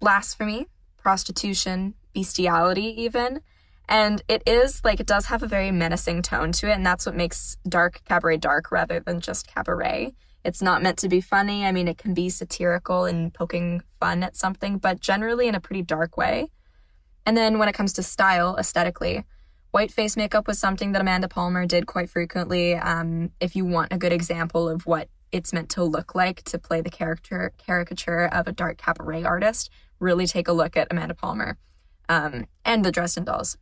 blasphemy, 0.00 0.66
prostitution, 0.98 1.94
bestiality, 2.12 3.02
even. 3.02 3.40
And 3.88 4.22
it 4.28 4.42
is 4.46 4.82
like, 4.84 5.00
it 5.00 5.06
does 5.06 5.26
have 5.26 5.42
a 5.42 5.46
very 5.46 5.70
menacing 5.70 6.22
tone 6.22 6.52
to 6.52 6.70
it. 6.70 6.74
And 6.74 6.86
that's 6.86 7.06
what 7.06 7.14
makes 7.14 7.56
dark 7.68 8.00
cabaret 8.04 8.38
dark 8.38 8.72
rather 8.72 9.00
than 9.00 9.20
just 9.20 9.46
cabaret. 9.46 10.14
It's 10.44 10.62
not 10.62 10.82
meant 10.82 10.98
to 10.98 11.08
be 11.08 11.20
funny. 11.20 11.64
I 11.64 11.72
mean, 11.72 11.88
it 11.88 11.98
can 11.98 12.14
be 12.14 12.28
satirical 12.28 13.04
and 13.04 13.32
poking 13.32 13.82
fun 14.00 14.22
at 14.22 14.36
something, 14.36 14.78
but 14.78 15.00
generally 15.00 15.48
in 15.48 15.54
a 15.54 15.60
pretty 15.60 15.82
dark 15.82 16.16
way. 16.16 16.50
And 17.26 17.36
then 17.36 17.58
when 17.58 17.68
it 17.68 17.74
comes 17.74 17.94
to 17.94 18.02
style, 18.02 18.56
aesthetically, 18.58 19.24
white 19.70 19.90
face 19.90 20.16
makeup 20.16 20.46
was 20.46 20.58
something 20.58 20.92
that 20.92 21.00
Amanda 21.00 21.28
Palmer 21.28 21.66
did 21.66 21.86
quite 21.86 22.10
frequently. 22.10 22.74
Um, 22.74 23.30
if 23.40 23.56
you 23.56 23.64
want 23.64 23.92
a 23.92 23.98
good 23.98 24.12
example 24.12 24.68
of 24.68 24.86
what 24.86 25.08
it's 25.32 25.52
meant 25.52 25.70
to 25.70 25.82
look 25.82 26.14
like 26.14 26.42
to 26.44 26.58
play 26.58 26.80
the 26.80 26.90
character 26.90 27.52
caricature 27.58 28.26
of 28.26 28.46
a 28.46 28.52
dark 28.52 28.78
cabaret 28.78 29.24
artist, 29.24 29.70
really 29.98 30.26
take 30.26 30.46
a 30.46 30.52
look 30.52 30.76
at 30.76 30.88
Amanda 30.90 31.14
Palmer 31.14 31.56
um, 32.08 32.46
and 32.64 32.84
the 32.84 32.92
Dresden 32.92 33.24
Dolls. 33.24 33.56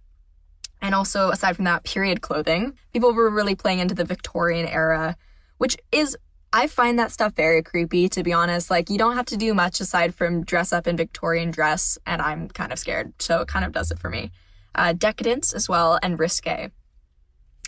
And 0.83 0.97
also, 0.97 1.31
aside 1.31 1.55
from 1.55 1.65
that, 1.65 1.85
period 1.85 2.21
clothing. 2.21 2.75
People 2.93 3.15
were 3.15 3.31
really 3.31 3.55
playing 3.55 3.79
into 3.79 3.95
the 3.95 4.05
Victorian 4.05 4.67
era, 4.67 5.17
which 5.59 5.77
is 5.93 6.17
I 6.53 6.67
find 6.67 6.99
that 6.99 7.11
stuff 7.11 7.35
very 7.35 7.63
creepy, 7.63 8.11
to 8.11 8.23
be 8.23 8.33
honest. 8.33 8.71
Like, 8.71 8.91
you 8.91 8.99
don't 8.99 9.17
have 9.17 9.27
to 9.27 9.39
do 9.39 9.55
much 9.55 9.81
aside 9.81 10.15
from 10.15 10.45
dress 10.45 10.73
up 10.73 10.87
in 10.87 10.99
Victorian 10.99 11.51
dress, 11.51 11.97
and 12.05 12.21
I'm 12.21 12.49
kind 12.49 12.73
of 12.73 12.79
scared. 12.79 13.15
So 13.23 13.41
it 13.41 13.49
kind 13.49 13.65
of 13.65 13.73
does 13.73 13.91
it 13.91 13.99
for 13.99 14.11
me. 14.11 14.33
Uh, 14.75 14.93
decadence 14.93 15.55
as 15.55 15.69
well, 15.69 15.99
and 16.03 16.19
risque, 16.19 16.71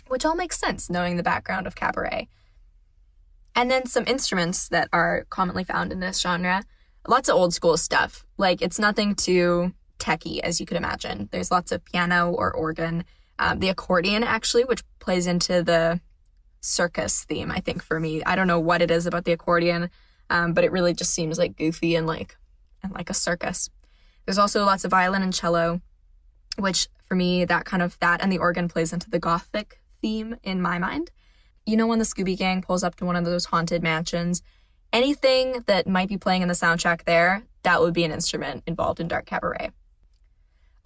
which 0.07 0.25
all 0.25 0.35
makes 0.35 0.59
sense 0.59 0.89
knowing 0.89 1.15
the 1.17 1.23
background 1.23 1.65
of 1.65 1.75
cabaret. 1.75 2.27
And 3.55 3.71
then 3.71 3.87
some 3.87 4.03
instruments 4.05 4.67
that 4.69 4.89
are 4.91 5.25
commonly 5.29 5.63
found 5.63 5.91
in 5.91 5.99
this 5.99 6.19
genre. 6.19 6.63
Lots 7.07 7.29
of 7.29 7.35
old 7.35 7.53
school 7.53 7.77
stuff. 7.77 8.25
Like, 8.37 8.61
it's 8.61 8.77
nothing 8.77 9.15
too 9.15 9.73
techy, 9.99 10.41
as 10.41 10.59
you 10.59 10.65
could 10.65 10.77
imagine. 10.77 11.29
There's 11.31 11.51
lots 11.51 11.71
of 11.71 11.83
piano 11.85 12.31
or 12.31 12.51
organ. 12.51 13.05
Um, 13.39 13.59
the 13.59 13.69
accordion, 13.69 14.23
actually, 14.23 14.63
which 14.63 14.83
plays 14.99 15.27
into 15.27 15.61
the 15.63 15.99
circus 16.61 17.23
theme, 17.25 17.51
I 17.51 17.59
think, 17.59 17.83
for 17.83 17.99
me. 17.99 18.23
I 18.23 18.35
don't 18.35 18.47
know 18.47 18.59
what 18.59 18.81
it 18.81 18.91
is 18.91 19.05
about 19.05 19.25
the 19.25 19.33
accordion, 19.33 19.89
um, 20.29 20.53
but 20.53 20.63
it 20.63 20.71
really 20.71 20.93
just 20.93 21.13
seems 21.13 21.37
like 21.37 21.57
goofy 21.57 21.95
and 21.95 22.07
like 22.07 22.37
and 22.81 22.93
like 22.93 23.09
a 23.09 23.13
circus. 23.13 23.69
There's 24.25 24.37
also 24.37 24.65
lots 24.65 24.83
of 24.83 24.91
violin 24.91 25.21
and 25.21 25.33
cello, 25.33 25.81
which 26.57 26.87
for 27.03 27.15
me, 27.15 27.45
that 27.45 27.65
kind 27.65 27.83
of 27.83 27.97
that 27.99 28.21
and 28.21 28.31
the 28.31 28.39
organ 28.39 28.67
plays 28.67 28.91
into 28.91 29.09
the 29.09 29.19
gothic 29.19 29.79
theme 30.01 30.37
in 30.43 30.61
my 30.61 30.79
mind. 30.79 31.11
You 31.65 31.77
know 31.77 31.87
when 31.87 31.99
the 31.99 32.05
Scooby 32.05 32.37
Gang 32.37 32.61
pulls 32.61 32.83
up 32.83 32.95
to 32.95 33.05
one 33.05 33.15
of 33.15 33.25
those 33.25 33.45
haunted 33.45 33.83
mansions, 33.83 34.41
anything 34.91 35.63
that 35.67 35.87
might 35.87 36.09
be 36.09 36.17
playing 36.17 36.41
in 36.41 36.47
the 36.47 36.53
soundtrack 36.53 37.03
there, 37.03 37.43
that 37.63 37.81
would 37.81 37.93
be 37.93 38.03
an 38.03 38.11
instrument 38.11 38.63
involved 38.65 38.99
in 38.99 39.07
Dark 39.07 39.25
Cabaret. 39.25 39.71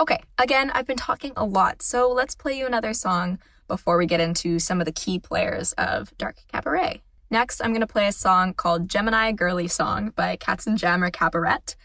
Okay, 0.02 0.24
again, 0.38 0.72
I've 0.74 0.88
been 0.88 0.96
talking 0.96 1.34
a 1.36 1.44
lot, 1.44 1.82
so 1.82 2.10
let's 2.10 2.34
play 2.34 2.58
you 2.58 2.66
another 2.66 2.94
song 2.94 3.38
before 3.68 3.98
we 3.98 4.06
get 4.06 4.22
into 4.22 4.58
some 4.58 4.80
of 4.80 4.86
the 4.86 4.94
key 4.94 5.20
players 5.20 5.74
of 5.74 6.18
Dark 6.18 6.38
Cabaret. 6.54 7.02
Next, 7.30 7.62
I'm 7.62 7.72
going 7.72 7.82
to 7.82 7.88
play 7.88 8.08
a 8.08 8.14
song 8.14 8.54
called 8.54 8.88
Gemini 8.88 9.34
Girly 9.34 9.68
Song 9.68 10.12
by 10.16 10.38
Katzenjammer 10.38 11.12
Kabarett. 11.12 11.76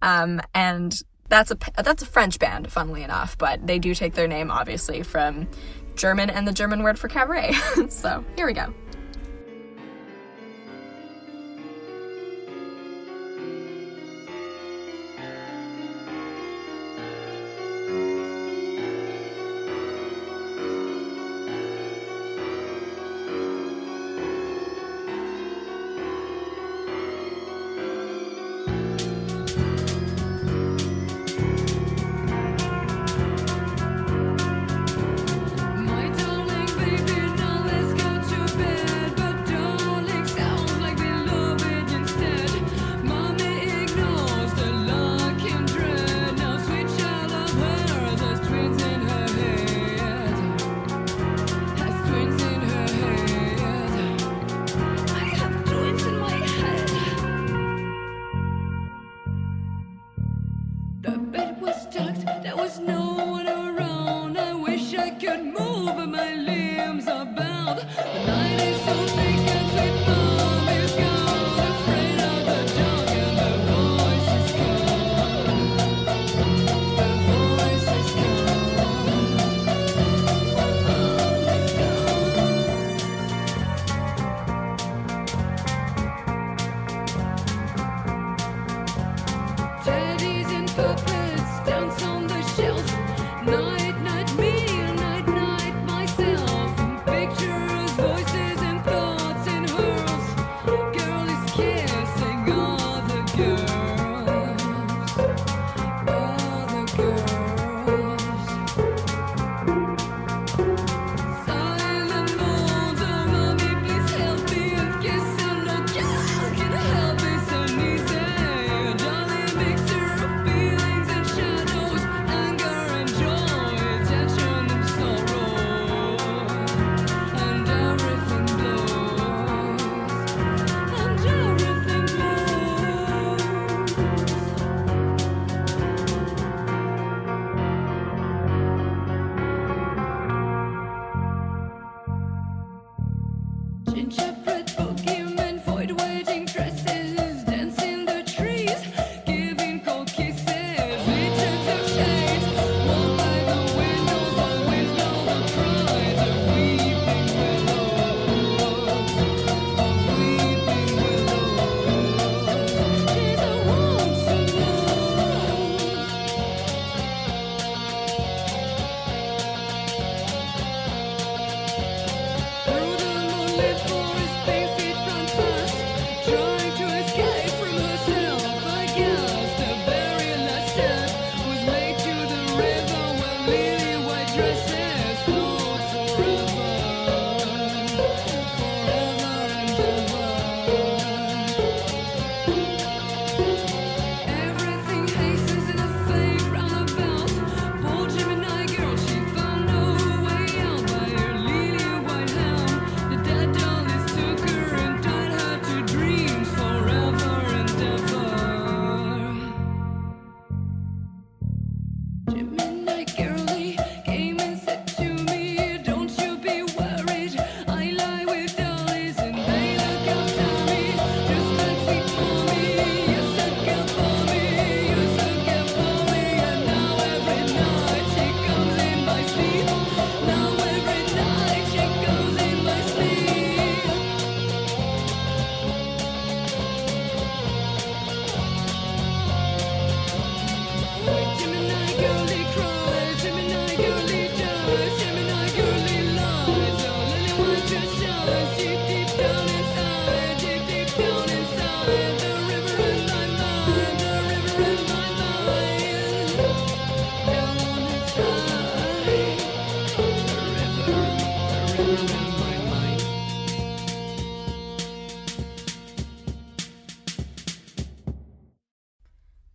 Um, 0.00 0.40
and 0.54 0.98
that's 1.28 1.50
a, 1.50 1.58
that's 1.82 2.02
a 2.02 2.06
French 2.06 2.38
band, 2.38 2.70
funnily 2.70 3.02
enough, 3.02 3.36
but 3.36 3.66
they 3.66 3.80
do 3.80 3.92
take 3.92 4.14
their 4.14 4.28
name, 4.28 4.52
obviously, 4.52 5.02
from 5.02 5.48
German 5.96 6.30
and 6.30 6.46
the 6.46 6.52
German 6.52 6.84
word 6.84 6.96
for 6.96 7.08
cabaret. 7.08 7.54
so 7.88 8.24
here 8.36 8.46
we 8.46 8.52
go. 8.52 8.72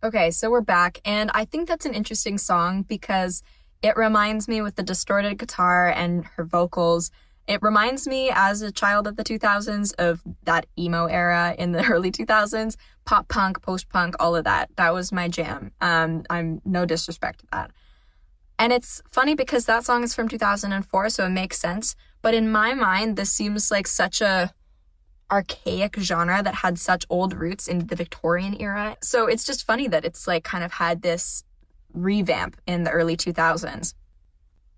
Okay, 0.02 0.32
so 0.32 0.50
we're 0.50 0.60
back, 0.60 0.98
and 1.04 1.30
I 1.34 1.44
think 1.44 1.68
that's 1.68 1.86
an 1.86 1.94
interesting 1.94 2.36
song 2.36 2.82
because 2.82 3.44
it 3.82 3.96
reminds 3.96 4.46
me 4.48 4.60
with 4.62 4.76
the 4.76 4.82
distorted 4.82 5.38
guitar 5.38 5.88
and 5.88 6.24
her 6.36 6.44
vocals. 6.44 7.10
It 7.46 7.62
reminds 7.62 8.06
me 8.06 8.30
as 8.32 8.62
a 8.62 8.70
child 8.70 9.06
of 9.06 9.16
the 9.16 9.24
2000s 9.24 9.94
of 9.98 10.22
that 10.44 10.66
emo 10.78 11.06
era 11.06 11.54
in 11.58 11.72
the 11.72 11.84
early 11.90 12.12
2000s, 12.12 12.76
pop 13.04 13.28
punk, 13.28 13.62
post 13.62 13.88
punk, 13.88 14.14
all 14.20 14.36
of 14.36 14.44
that. 14.44 14.70
That 14.76 14.94
was 14.94 15.12
my 15.12 15.28
jam. 15.28 15.72
Um, 15.80 16.24
I'm 16.28 16.60
no 16.64 16.84
disrespect 16.84 17.40
to 17.40 17.46
that. 17.52 17.70
And 18.58 18.74
it's 18.74 19.00
funny 19.08 19.34
because 19.34 19.64
that 19.64 19.84
song 19.84 20.04
is 20.04 20.14
from 20.14 20.28
2004, 20.28 21.08
so 21.08 21.24
it 21.24 21.30
makes 21.30 21.58
sense. 21.58 21.96
But 22.20 22.34
in 22.34 22.52
my 22.52 22.74
mind, 22.74 23.16
this 23.16 23.32
seems 23.32 23.70
like 23.70 23.86
such 23.86 24.20
a 24.20 24.52
archaic 25.30 25.96
genre 25.98 26.42
that 26.42 26.56
had 26.56 26.78
such 26.78 27.06
old 27.08 27.32
roots 27.32 27.66
in 27.66 27.86
the 27.86 27.96
Victorian 27.96 28.60
era. 28.60 28.96
So 29.02 29.26
it's 29.26 29.44
just 29.44 29.66
funny 29.66 29.88
that 29.88 30.04
it's 30.04 30.26
like 30.26 30.44
kind 30.44 30.62
of 30.62 30.72
had 30.72 31.02
this 31.02 31.44
revamp 31.92 32.60
in 32.66 32.84
the 32.84 32.90
early 32.90 33.16
2000s. 33.16 33.94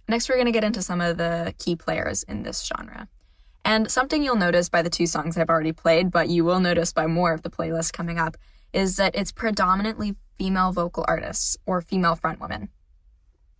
Next, 0.08 0.28
we're 0.28 0.36
going 0.36 0.46
to 0.46 0.52
get 0.52 0.64
into 0.64 0.82
some 0.82 1.00
of 1.00 1.16
the 1.16 1.54
key 1.58 1.76
players 1.76 2.22
in 2.24 2.42
this 2.42 2.64
genre. 2.64 3.08
And 3.64 3.90
something 3.90 4.22
you'll 4.22 4.36
notice 4.36 4.68
by 4.68 4.82
the 4.82 4.90
two 4.90 5.06
songs 5.06 5.36
I've 5.36 5.48
already 5.48 5.72
played, 5.72 6.10
but 6.10 6.28
you 6.28 6.44
will 6.44 6.60
notice 6.60 6.92
by 6.92 7.06
more 7.06 7.32
of 7.32 7.42
the 7.42 7.50
playlist 7.50 7.92
coming 7.92 8.18
up, 8.18 8.36
is 8.72 8.96
that 8.96 9.14
it's 9.14 9.30
predominantly 9.30 10.16
female 10.36 10.72
vocal 10.72 11.04
artists 11.06 11.56
or 11.66 11.80
female 11.80 12.16
frontwomen. 12.16 12.68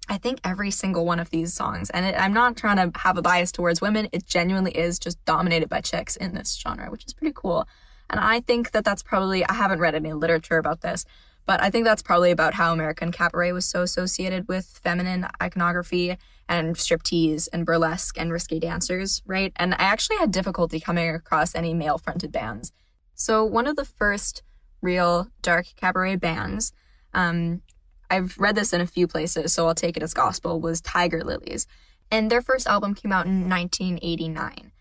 I 0.09 0.19
think 0.19 0.41
every 0.43 0.73
single 0.73 1.07
one 1.07 1.21
of 1.21 1.31
these 1.31 1.55
songs, 1.55 1.89
and 1.91 2.05
it, 2.05 2.17
I'm 2.19 2.33
not 2.33 2.57
trying 2.57 2.77
to 2.77 2.99
have 2.99 3.17
a 3.17 3.23
bias 3.23 3.53
towards 3.53 3.81
women, 3.81 4.09
it 4.13 4.27
genuinely 4.27 4.73
is 4.73 4.99
just 4.99 5.25
dominated 5.25 5.69
by 5.69 5.81
chicks 5.81 6.17
in 6.17 6.35
this 6.35 6.57
genre, 6.57 6.91
which 6.91 7.07
is 7.07 7.15
pretty 7.15 7.33
cool. 7.35 7.69
And 8.11 8.19
I 8.19 8.41
think 8.41 8.73
that 8.73 8.85
that's 8.85 9.03
probably, 9.03 9.47
I 9.47 9.55
haven't 9.55 9.79
read 9.79 9.95
any 9.95 10.13
literature 10.13 10.59
about 10.59 10.81
this, 10.81 11.05
but 11.47 11.63
I 11.63 11.71
think 11.71 11.85
that's 11.85 12.03
probably 12.03 12.31
about 12.31 12.55
how 12.55 12.73
American 12.73 13.13
cabaret 13.13 13.53
was 13.53 13.67
so 13.67 13.83
associated 13.83 14.49
with 14.49 14.81
feminine 14.83 15.27
iconography 15.43 16.17
and 16.49 16.77
striptease 16.77 17.49
and 17.53 17.67
burlesque 17.67 18.19
and 18.19 18.33
risque 18.33 18.59
dancers, 18.59 19.23
right? 19.27 19.53
And 19.57 19.75
I 19.75 19.85
actually 19.85 20.19
had 20.19 20.31
difficulty 20.31 20.81
coming 20.81 21.09
across 21.09 21.55
any 21.55 21.75
male 21.75 21.99
fronted 21.99 22.33
bands. 22.33 22.73
So, 23.15 23.45
one 23.45 23.67
of 23.67 23.77
the 23.77 23.85
first 23.85 24.43
real 24.81 25.29
dark 25.43 25.67
cabaret 25.77 26.17
bands, 26.17 26.73
um, 27.15 27.63
I've 28.11 28.37
read 28.39 28.57
this 28.57 28.73
in 28.73 28.81
a 28.81 28.87
few 28.87 29.07
places, 29.07 29.53
so 29.53 29.67
I'll 29.67 29.75
take 29.75 29.97
it 29.97 30.03
as 30.03 30.15
gospel, 30.15 30.61
was 30.61 30.81
Tiger 30.81 31.25
Lillies. 31.25 31.67
And 32.11 32.31
their 32.31 32.43
first 32.43 32.67
album 32.67 32.95
came 32.95 33.13
out 33.13 33.27
in 33.27 33.49
1989. 33.49 34.73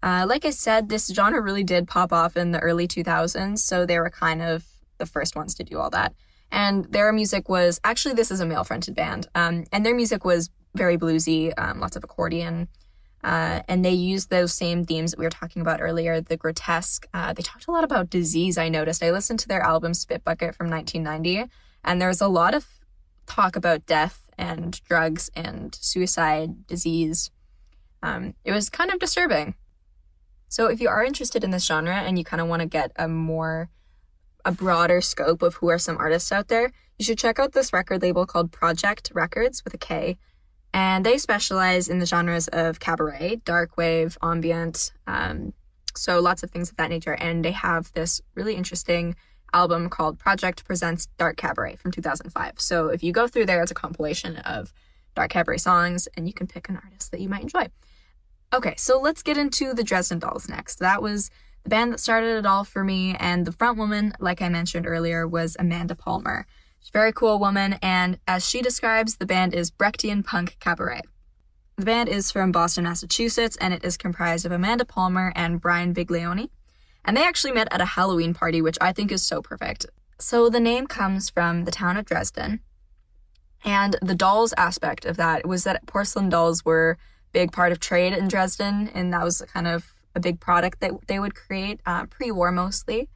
Uh, 0.00 0.24
like 0.28 0.44
I 0.44 0.50
said, 0.50 0.88
this 0.88 1.08
genre 1.08 1.40
really 1.40 1.64
did 1.64 1.88
pop 1.88 2.12
off 2.12 2.36
in 2.36 2.52
the 2.52 2.60
early 2.60 2.86
2000s, 2.86 3.58
so 3.58 3.84
they 3.84 3.98
were 3.98 4.10
kind 4.10 4.42
of 4.42 4.64
the 4.98 5.06
first 5.06 5.36
ones 5.36 5.54
to 5.54 5.64
do 5.64 5.78
all 5.78 5.90
that. 5.90 6.14
And 6.50 6.86
their 6.86 7.12
music 7.12 7.48
was 7.48 7.80
actually, 7.84 8.14
this 8.14 8.30
is 8.30 8.40
a 8.40 8.46
male 8.46 8.64
fronted 8.64 8.94
band. 8.94 9.28
Um, 9.34 9.64
and 9.72 9.84
their 9.84 9.94
music 9.94 10.24
was 10.24 10.50
very 10.74 10.96
bluesy, 10.96 11.52
um, 11.58 11.80
lots 11.80 11.96
of 11.96 12.04
accordion. 12.04 12.68
Uh, 13.22 13.62
and 13.68 13.84
they 13.84 13.92
used 13.92 14.30
those 14.30 14.52
same 14.52 14.84
themes 14.84 15.10
that 15.10 15.18
we 15.18 15.26
were 15.26 15.30
talking 15.30 15.60
about 15.60 15.80
earlier, 15.80 16.20
the 16.20 16.36
grotesque. 16.36 17.06
Uh, 17.12 17.32
they 17.32 17.42
talked 17.42 17.66
a 17.66 17.70
lot 17.70 17.84
about 17.84 18.10
disease, 18.10 18.56
I 18.56 18.68
noticed. 18.68 19.02
I 19.02 19.10
listened 19.10 19.40
to 19.40 19.48
their 19.48 19.60
album 19.60 19.92
Spit 19.92 20.24
Bucket 20.24 20.54
from 20.54 20.70
1990, 20.70 21.50
and 21.84 22.00
there 22.00 22.08
was 22.08 22.20
a 22.20 22.28
lot 22.28 22.54
of 22.54 22.66
talk 23.26 23.56
about 23.56 23.86
death 23.86 24.30
and 24.38 24.80
drugs 24.84 25.30
and 25.34 25.74
suicide, 25.80 26.66
disease. 26.66 27.30
Um, 28.02 28.34
it 28.44 28.52
was 28.52 28.70
kind 28.70 28.90
of 28.90 29.00
disturbing. 29.00 29.54
So 30.48 30.66
if 30.66 30.80
you 30.80 30.88
are 30.88 31.04
interested 31.04 31.44
in 31.44 31.50
this 31.50 31.66
genre 31.66 31.94
and 31.94 32.16
you 32.18 32.24
kind 32.24 32.40
of 32.40 32.48
want 32.48 32.60
to 32.60 32.68
get 32.68 32.92
a 32.96 33.08
more 33.08 33.68
a 34.48 34.52
broader 34.52 35.02
scope 35.02 35.42
of 35.42 35.56
who 35.56 35.68
are 35.68 35.78
some 35.78 35.98
artists 35.98 36.32
out 36.32 36.48
there, 36.48 36.72
you 36.98 37.04
should 37.04 37.18
check 37.18 37.38
out 37.38 37.52
this 37.52 37.70
record 37.70 38.00
label 38.00 38.24
called 38.24 38.50
Projekt 38.50 39.14
Records 39.14 39.62
with 39.62 39.74
a 39.74 39.78
K. 39.78 40.16
And 40.72 41.04
they 41.04 41.18
specialize 41.18 41.86
in 41.86 41.98
the 41.98 42.06
genres 42.06 42.48
of 42.48 42.80
cabaret, 42.80 43.42
dark 43.44 43.76
wave, 43.76 44.16
ambient, 44.22 44.92
um, 45.06 45.52
so 45.94 46.18
lots 46.20 46.42
of 46.42 46.50
things 46.50 46.70
of 46.70 46.76
that 46.76 46.88
nature. 46.88 47.12
And 47.12 47.44
they 47.44 47.52
have 47.52 47.92
this 47.92 48.22
really 48.34 48.54
interesting 48.54 49.16
album 49.52 49.90
called 49.90 50.18
Projekt 50.18 50.64
Presents 50.64 51.08
Dark 51.18 51.36
Cabaret 51.36 51.76
from 51.76 51.90
2005. 51.90 52.58
So 52.58 52.88
if 52.88 53.02
you 53.02 53.12
go 53.12 53.28
through 53.28 53.46
there, 53.46 53.62
it's 53.62 53.70
a 53.70 53.74
compilation 53.74 54.36
of 54.38 54.72
dark 55.14 55.30
cabaret 55.30 55.58
songs, 55.58 56.08
and 56.16 56.26
you 56.26 56.32
can 56.32 56.46
pick 56.46 56.70
an 56.70 56.80
artist 56.82 57.10
that 57.10 57.20
you 57.20 57.28
might 57.28 57.42
enjoy. 57.42 57.66
Okay, 58.54 58.74
so 58.78 58.98
let's 58.98 59.22
get 59.22 59.36
into 59.36 59.74
the 59.74 59.84
Dresden 59.84 60.20
Dolls 60.20 60.48
next. 60.48 60.78
That 60.78 61.02
was 61.02 61.30
the 61.68 61.76
band 61.76 61.92
that 61.92 62.00
started 62.00 62.38
it 62.38 62.46
all 62.46 62.64
for 62.64 62.82
me, 62.82 63.14
and 63.20 63.44
the 63.44 63.52
front 63.52 63.76
woman, 63.76 64.14
like 64.18 64.40
I 64.40 64.48
mentioned 64.48 64.86
earlier, 64.86 65.28
was 65.28 65.54
Amanda 65.58 65.94
Palmer. 65.94 66.46
She's 66.80 66.88
a 66.88 66.92
very 66.92 67.12
cool 67.12 67.38
woman, 67.38 67.74
and 67.82 68.18
as 68.26 68.48
she 68.48 68.62
describes, 68.62 69.16
the 69.16 69.26
band 69.26 69.52
is 69.52 69.70
Brechtian 69.70 70.24
punk 70.24 70.56
cabaret. 70.60 71.02
The 71.76 71.84
band 71.84 72.08
is 72.08 72.32
from 72.32 72.52
Boston, 72.52 72.84
Massachusetts, 72.84 73.58
and 73.60 73.74
it 73.74 73.84
is 73.84 73.98
comprised 73.98 74.46
of 74.46 74.52
Amanda 74.52 74.86
Palmer 74.86 75.30
and 75.36 75.60
Brian 75.60 75.92
Viglione. 75.92 76.48
And 77.04 77.14
they 77.14 77.26
actually 77.26 77.52
met 77.52 77.68
at 77.70 77.82
a 77.82 77.92
Halloween 77.96 78.32
party, 78.32 78.62
which 78.62 78.78
I 78.80 78.94
think 78.94 79.12
is 79.12 79.22
so 79.22 79.42
perfect. 79.42 79.84
So 80.18 80.48
the 80.48 80.60
name 80.60 80.86
comes 80.86 81.28
from 81.28 81.66
the 81.66 81.70
town 81.70 81.98
of 81.98 82.06
Dresden. 82.06 82.60
And 83.62 83.94
the 84.00 84.14
dolls 84.14 84.54
aspect 84.56 85.04
of 85.04 85.18
that 85.18 85.46
was 85.46 85.64
that 85.64 85.84
porcelain 85.84 86.30
dolls 86.30 86.64
were 86.64 86.96
big 87.34 87.52
part 87.52 87.72
of 87.72 87.78
trade 87.78 88.14
in 88.14 88.26
Dresden, 88.26 88.88
and 88.94 89.12
that 89.12 89.22
was 89.22 89.42
kind 89.52 89.68
of 89.68 89.92
a 90.14 90.20
big 90.20 90.40
product 90.40 90.80
that 90.80 90.92
they 91.06 91.18
would 91.18 91.34
create 91.34 91.80
uh, 91.86 92.06
pre-war 92.06 92.50
mostly. 92.52 93.08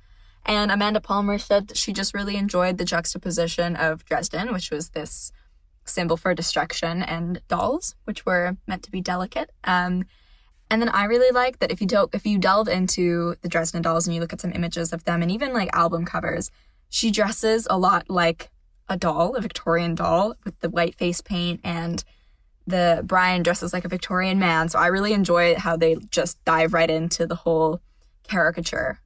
And 0.45 0.71
Amanda 0.71 1.01
Palmer 1.01 1.39
said 1.39 1.77
she 1.77 1.93
just 1.93 2.15
really 2.15 2.37
enjoyed 2.37 2.79
the 2.79 2.85
juxtaposition 2.85 3.77
of 3.77 4.05
Dresden, 4.05 4.53
which 4.53 4.71
was 4.71 4.91
this 4.91 5.33
symbol 5.85 6.17
for 6.17 6.35
destruction, 6.35 7.03
and 7.03 7.41
dolls, 7.49 7.95
which 8.05 8.27
were 8.27 8.57
meant 8.67 8.83
to 8.85 8.91
be 8.91 9.01
delicate. 9.01 9.51
Um, 9.65 10.05
and 10.71 10.81
then 10.81 10.89
I 10.89 11.05
really 11.05 11.33
like 11.33 11.59
that 11.59 11.71
if 11.71 11.81
you 11.81 11.87
don't, 11.87 12.15
if 12.15 12.25
you 12.25 12.39
delve 12.39 12.69
into 12.69 13.35
the 13.43 13.49
Dresden 13.49 13.83
dolls 13.83 14.07
and 14.07 14.15
you 14.15 14.21
look 14.21 14.33
at 14.33 14.41
some 14.41 14.53
images 14.53 14.93
of 14.93 15.05
them 15.05 15.23
and 15.23 15.31
even 15.31 15.53
like 15.53 15.69
album 15.75 16.05
covers, 16.05 16.51
she 16.89 17.11
dresses 17.11 17.67
a 17.69 17.79
lot 17.79 18.09
like 18.09 18.51
a 18.89 18.97
doll, 18.97 19.35
a 19.35 19.41
Victorian 19.41 19.95
doll 19.95 20.35
with 20.45 20.59
the 20.61 20.71
white 20.71 20.95
face 20.95 21.21
paint 21.21 21.61
and 21.63 22.05
the 22.67 23.03
Brian 23.05 23.43
dresses 23.43 23.73
like 23.73 23.85
a 23.85 23.89
Victorian 23.89 24.39
man. 24.39 24.69
So 24.69 24.79
I 24.79 24.87
really 24.87 25.13
enjoy 25.13 25.57
how 25.57 25.77
they 25.77 25.97
just 26.11 26.43
dive 26.45 26.73
right 26.73 26.91
into 26.91 27.27
the 27.27 27.35
whole 27.35 27.81
caricature. 28.29 29.01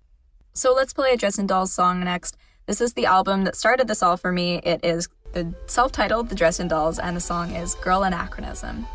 So 0.53 0.73
let's 0.73 0.93
play 0.93 1.13
a 1.13 1.17
Dresden 1.17 1.47
Dolls 1.47 1.73
song 1.73 2.01
next. 2.01 2.37
This 2.67 2.81
is 2.81 2.95
the 2.95 3.07
album 3.07 3.45
that 3.45 3.57
started 3.57 3.89
this 3.89 4.03
all 4.03 4.17
for 4.17 4.33
me. 4.33 4.57
It 4.65 4.85
is 4.85 5.09
the 5.33 5.55
self-titled 5.67 6.29
The 6.29 6.35
Dresden 6.35 6.69
Dolls 6.69 6.99
and 6.99 7.17
the 7.17 7.21
song 7.21 7.55
is 7.55 7.75
Girl 7.77 8.03
Anachronism. 8.03 8.87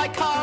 My 0.00 0.08
car 0.08 0.39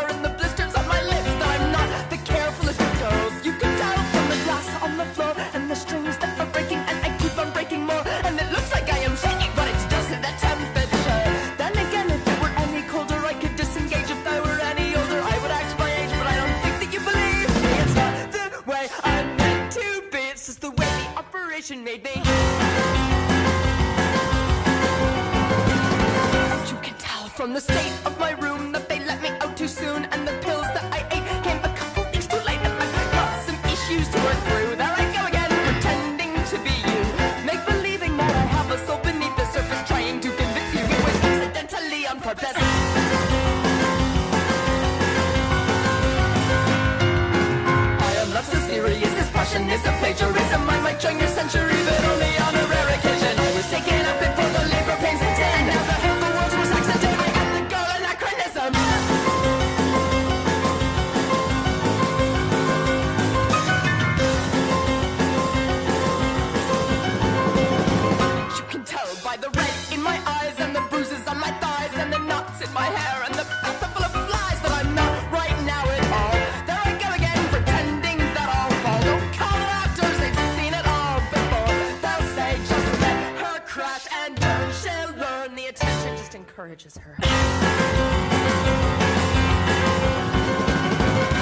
her. 87.08 87.24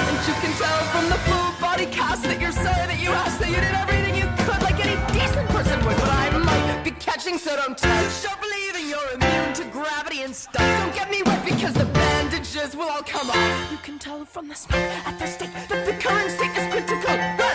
And 0.08 0.18
you 0.28 0.34
can 0.42 0.52
tell 0.58 0.80
from 0.92 1.08
the 1.08 1.18
full 1.26 1.50
body 1.60 1.86
cast 1.86 2.22
that 2.24 2.40
you're 2.40 2.52
sorry 2.52 2.86
that 2.86 3.00
you 3.00 3.10
asked 3.10 3.40
that 3.40 3.48
you 3.48 3.56
did 3.56 3.74
everything 3.74 4.14
you 4.14 4.28
could 4.44 4.62
like 4.62 4.78
any 4.84 4.96
decent 5.12 5.48
person 5.48 5.78
would. 5.84 5.96
But 5.96 6.10
I 6.10 6.38
might 6.38 6.82
be 6.84 6.92
catching, 6.92 7.38
so 7.38 7.56
don't 7.56 7.76
touch. 7.76 8.22
Don't 8.22 8.40
believing 8.40 8.88
you're 8.88 9.10
immune 9.14 9.54
to 9.54 9.64
gravity 9.70 10.22
and 10.22 10.34
stuff. 10.34 10.66
Don't 10.80 10.94
get 10.94 11.10
me 11.10 11.22
wet 11.24 11.44
because 11.44 11.74
the 11.74 11.86
bandages 11.86 12.76
will 12.76 12.88
all 12.88 13.02
come 13.02 13.30
off. 13.30 13.70
You 13.70 13.78
can 13.78 13.98
tell 13.98 14.24
from 14.24 14.48
the 14.48 14.54
smoke 14.54 14.80
at 15.06 15.18
the 15.18 15.26
stake 15.26 15.52
that 15.68 15.84
the 15.86 15.92
current 16.02 16.30
state 16.30 16.56
is 16.56 16.66
critical. 16.72 17.45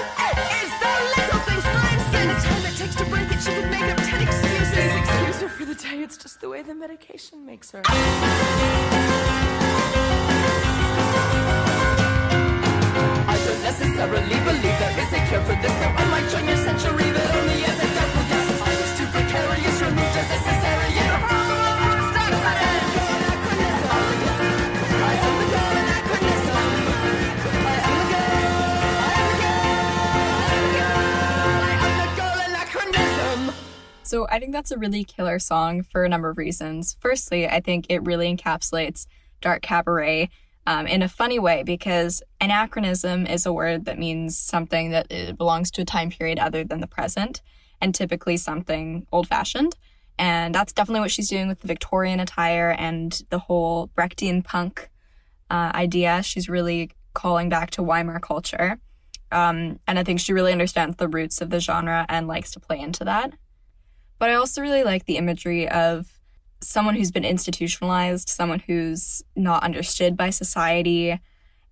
It's 6.13 6.21
just 6.21 6.41
the 6.41 6.50
way 6.50 6.62
the 6.62 6.76
medication 6.76 7.45
makes 7.45 7.71
her. 7.71 7.82
I 7.86 7.89
don't 13.45 13.62
necessarily 13.63 14.36
believe 14.43 14.78
there 14.82 15.00
is 15.00 15.13
a 15.13 15.21
cure 15.30 15.41
for 15.47 15.56
this, 15.62 15.71
so 15.71 15.88
I 15.88 16.06
might 16.12 16.28
join 16.30 16.45
your 16.50 16.58
century, 16.58 17.12
but 17.15 17.36
only 17.36 17.63
as 17.63 17.80
a 17.80 17.88
doubtful 17.95 18.26
guest. 18.28 18.62
I 18.62 18.76
was 18.76 18.91
too 18.97 19.08
precarious, 19.08 19.82
removed 19.82 20.17
as 20.19 20.30
necessary. 20.30 20.61
So 34.12 34.28
I 34.30 34.39
think 34.39 34.52
that's 34.52 34.71
a 34.71 34.78
really 34.78 35.06
killer 35.06 35.39
song 35.39 35.84
for 35.84 36.04
a 36.04 36.10
number 36.10 36.28
of 36.28 36.38
reasons. 36.38 36.97
Firstly, 37.00 37.47
I 37.47 37.62
think 37.62 37.86
it 37.88 38.06
really 38.06 38.36
encapsulates 38.36 39.08
dark 39.39 39.62
cabaret 39.62 40.30
um, 40.67 40.86
in 40.86 41.02
a 41.02 41.08
funny 41.08 41.39
way 41.39 41.63
because 41.63 42.21
anachronism 42.41 43.26
is 43.26 43.45
a 43.45 43.54
word 43.54 43.86
that 43.86 43.97
means 43.97 44.38
something 44.38 44.91
that 44.91 45.08
uh, 45.10 45.32
belongs 45.32 45.71
to 45.71 45.84
a 45.84 45.86
time 45.86 46.10
period 46.10 46.39
other 46.39 46.65
than 46.65 46.82
the 46.82 46.88
present 46.88 47.41
and 47.80 47.95
typically 47.95 48.36
something 48.36 49.08
old 49.13 49.30
fashioned. 49.30 49.78
And 50.19 50.54
that's 50.54 50.74
definitely 50.74 51.00
what 51.00 51.12
she's 51.12 51.30
doing 51.30 51.47
with 51.47 51.62
the 51.62 51.67
Victorian 51.67 52.19
attire 52.19 52.71
and 52.78 53.17
the 53.30 53.39
whole 53.39 53.91
Brechtian 53.97 54.43
punk 54.43 54.89
uh, 55.50 55.71
idea. 55.74 56.21
She's 56.21 56.50
really 56.50 56.91
calling 57.13 57.47
back 57.47 57.71
to 57.71 57.82
Weimar 57.82 58.19
culture. 58.19 58.78
Um, 59.32 59.80
and 59.88 59.97
I 59.97 60.04
think 60.04 60.19
she 60.19 60.34
really 60.34 60.52
understands 60.52 60.97
the 60.97 61.08
roots 61.08 61.39
of 61.39 61.50
the 61.50 61.62
genre 61.62 62.06
and 62.10 62.28
likes 62.28 62.52
to 62.52 62.60
play 62.60 62.78
into 62.78 63.06
that. 63.06 63.36
But 64.22 64.30
I 64.30 64.36
also 64.36 64.62
really 64.62 64.84
like 64.84 65.06
the 65.06 65.18
imagery 65.18 65.68
of 65.68 66.20
someone 66.62 66.94
who's 66.94 67.10
been 67.10 67.26
institutionalized, 67.26 68.30
someone 68.30 68.60
who's 68.60 69.24
not 69.36 69.64
understood 69.64 70.16
by 70.16 70.30
society. 70.30 71.20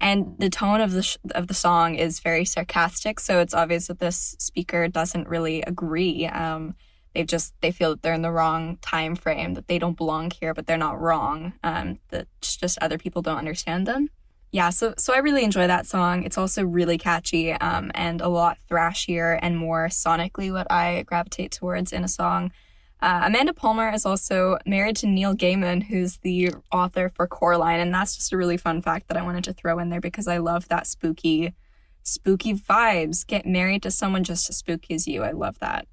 And 0.02 0.34
the 0.40 0.50
tone 0.50 0.82
of 0.82 0.94
the 0.94 1.04
sh- 1.04 1.18
of 1.36 1.46
the 1.46 1.54
song 1.54 1.94
is 1.94 2.22
very 2.22 2.46
sarcastic, 2.46 3.20
so 3.20 3.40
it's 3.40 3.54
obvious 3.54 3.86
that 3.86 4.00
this 4.00 4.36
speaker 4.40 4.88
doesn't 4.88 5.28
really 5.28 5.62
agree. 5.62 6.26
Um, 6.26 6.74
they've 7.14 7.28
just 7.28 7.54
they 7.62 7.70
feel 7.72 7.92
that 7.92 8.02
they're 8.02 8.16
in 8.16 8.24
the 8.24 8.32
wrong 8.32 8.78
time 8.82 9.16
frame, 9.16 9.54
that 9.54 9.68
they 9.68 9.78
don't 9.78 9.96
belong 9.96 10.32
here, 10.32 10.56
but 10.56 10.66
they're 10.66 10.76
not 10.76 11.00
wrong. 11.00 11.54
Um, 11.64 12.00
that 12.10 12.28
just 12.42 12.80
other 12.82 12.98
people 12.98 13.22
don't 13.22 13.38
understand 13.38 13.86
them. 13.86 14.10
Yeah, 14.52 14.72
so 14.72 14.96
so 14.98 15.14
I 15.14 15.20
really 15.20 15.44
enjoy 15.44 15.68
that 15.68 15.86
song. 15.86 16.24
It's 16.24 16.38
also 16.38 16.64
really 16.64 16.98
catchy 16.98 17.52
um, 17.52 17.92
and 17.94 18.20
a 18.20 18.30
lot 18.30 18.58
thrashier 18.70 19.38
and 19.42 19.56
more 19.56 19.90
sonically 19.90 20.52
what 20.52 20.72
I 20.72 21.04
gravitate 21.04 21.52
towards 21.52 21.94
in 21.94 22.04
a 22.04 22.08
song. 22.08 22.52
Uh, 23.02 23.22
Amanda 23.26 23.54
Palmer 23.54 23.90
is 23.94 24.06
also 24.06 24.58
married 24.66 24.98
to 24.98 25.08
Neil 25.08 25.34
Gaiman, 25.34 25.84
who's 25.84 26.18
the 26.18 26.52
author 26.72 27.10
for 27.10 27.28
Coraline, 27.28 27.80
and 27.80 27.94
that's 27.94 28.16
just 28.16 28.34
a 28.34 28.38
really 28.38 28.58
fun 28.58 28.82
fact 28.82 29.08
that 29.08 29.18
I 29.18 29.22
wanted 29.22 29.46
to 29.46 29.54
throw 29.54 29.80
in 29.80 29.90
there 29.90 30.02
because 30.02 30.28
I 30.28 30.38
love 30.38 30.68
that 30.68 30.86
spooky, 30.86 31.54
spooky 32.04 32.54
vibes. 32.56 33.26
Get 33.26 33.46
married 33.46 33.84
to 33.84 33.92
someone 33.92 34.24
just 34.26 34.50
as 34.50 34.58
spooky 34.58 34.96
as 34.96 35.08
you. 35.08 35.24
I 35.24 35.32
love 35.32 35.60
that. 35.60 35.88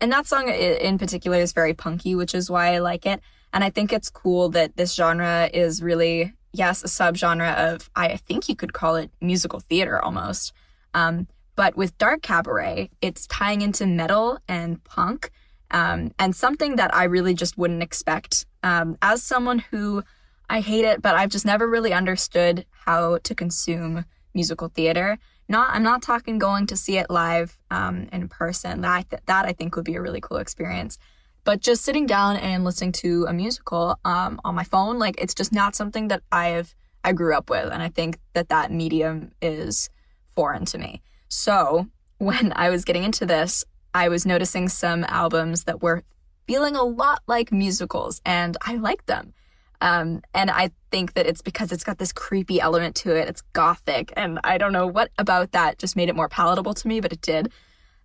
And 0.00 0.10
that 0.10 0.26
song 0.26 0.48
in 0.48 0.98
particular 0.98 1.38
is 1.38 1.52
very 1.52 1.74
punky, 1.74 2.14
which 2.14 2.34
is 2.34 2.50
why 2.50 2.74
I 2.74 2.78
like 2.78 3.04
it. 3.06 3.20
And 3.52 3.62
I 3.62 3.70
think 3.70 3.92
it's 3.92 4.10
cool 4.10 4.48
that 4.50 4.76
this 4.76 4.94
genre 4.94 5.48
is 5.52 5.82
really, 5.82 6.34
yes, 6.52 6.82
a 6.82 6.86
subgenre 6.86 7.56
of, 7.56 7.90
I 7.94 8.16
think 8.16 8.48
you 8.48 8.56
could 8.56 8.72
call 8.72 8.96
it 8.96 9.10
musical 9.20 9.60
theater 9.60 10.02
almost. 10.02 10.52
Um, 10.94 11.28
but 11.56 11.76
with 11.76 11.98
Dark 11.98 12.22
Cabaret, 12.22 12.90
it's 13.00 13.26
tying 13.26 13.62
into 13.62 13.86
metal 13.86 14.38
and 14.48 14.82
punk 14.84 15.30
um, 15.70 16.12
and 16.18 16.34
something 16.34 16.76
that 16.76 16.94
I 16.94 17.04
really 17.04 17.34
just 17.34 17.58
wouldn't 17.58 17.82
expect. 17.82 18.46
Um, 18.62 18.96
as 19.02 19.22
someone 19.22 19.58
who 19.58 20.02
I 20.48 20.60
hate 20.60 20.84
it, 20.84 21.02
but 21.02 21.14
I've 21.14 21.30
just 21.30 21.44
never 21.44 21.68
really 21.68 21.92
understood 21.92 22.64
how 22.70 23.18
to 23.18 23.34
consume 23.34 24.04
musical 24.34 24.68
theater. 24.68 25.18
Not, 25.48 25.70
I'm 25.72 25.82
not 25.82 26.02
talking 26.02 26.38
going 26.38 26.66
to 26.68 26.76
see 26.76 26.98
it 26.98 27.10
live 27.10 27.58
um, 27.70 28.08
in 28.12 28.28
person. 28.28 28.80
That 28.82 29.22
that 29.26 29.44
I 29.44 29.52
think 29.52 29.76
would 29.76 29.84
be 29.84 29.96
a 29.96 30.02
really 30.02 30.20
cool 30.20 30.38
experience. 30.38 30.98
But 31.44 31.60
just 31.60 31.84
sitting 31.84 32.06
down 32.06 32.36
and 32.36 32.64
listening 32.64 32.92
to 32.92 33.26
a 33.28 33.32
musical 33.32 33.98
um, 34.04 34.40
on 34.44 34.54
my 34.54 34.64
phone, 34.64 34.98
like 34.98 35.20
it's 35.20 35.34
just 35.34 35.52
not 35.52 35.74
something 35.74 36.08
that 36.08 36.22
I've 36.30 36.74
I 37.04 37.12
grew 37.12 37.34
up 37.34 37.48
with, 37.48 37.72
and 37.72 37.82
I 37.82 37.88
think 37.88 38.18
that 38.34 38.48
that 38.48 38.72
medium 38.72 39.32
is 39.40 39.88
foreign 40.34 40.64
to 40.66 40.78
me. 40.78 41.00
So 41.28 41.86
when 42.18 42.52
I 42.54 42.70
was 42.70 42.84
getting 42.84 43.04
into 43.04 43.24
this, 43.26 43.64
I 43.94 44.08
was 44.08 44.26
noticing 44.26 44.68
some 44.68 45.04
albums 45.04 45.64
that 45.64 45.82
were 45.82 46.02
feeling 46.46 46.76
a 46.76 46.82
lot 46.82 47.22
like 47.26 47.52
musicals, 47.52 48.20
and 48.24 48.56
I 48.60 48.76
liked 48.76 49.06
them. 49.06 49.32
Um, 49.80 50.22
and 50.34 50.50
I 50.50 50.70
think 50.90 51.14
that 51.14 51.26
it's 51.26 51.40
because 51.40 51.70
it's 51.70 51.84
got 51.84 51.98
this 51.98 52.12
creepy 52.12 52.60
element 52.60 52.96
to 52.96 53.14
it. 53.14 53.28
It's 53.28 53.42
gothic, 53.52 54.12
and 54.16 54.40
I 54.44 54.58
don't 54.58 54.72
know 54.72 54.86
what 54.86 55.10
about 55.18 55.52
that 55.52 55.78
just 55.78 55.96
made 55.96 56.08
it 56.08 56.16
more 56.16 56.28
palatable 56.28 56.74
to 56.74 56.88
me, 56.88 57.00
but 57.00 57.12
it 57.12 57.20
did. 57.20 57.52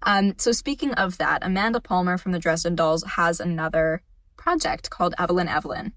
Um, 0.03 0.35
so 0.37 0.51
speaking 0.51 0.93
of 0.93 1.17
that, 1.17 1.43
Amanda 1.43 1.79
Palmer 1.79 2.17
from 2.17 2.31
the 2.31 2.39
Dresden 2.39 2.75
Dolls 2.75 3.03
has 3.03 3.39
another 3.39 4.01
project 4.37 4.89
called 4.89 5.15
Evelyn 5.17 5.47
Evelyn. 5.47 5.93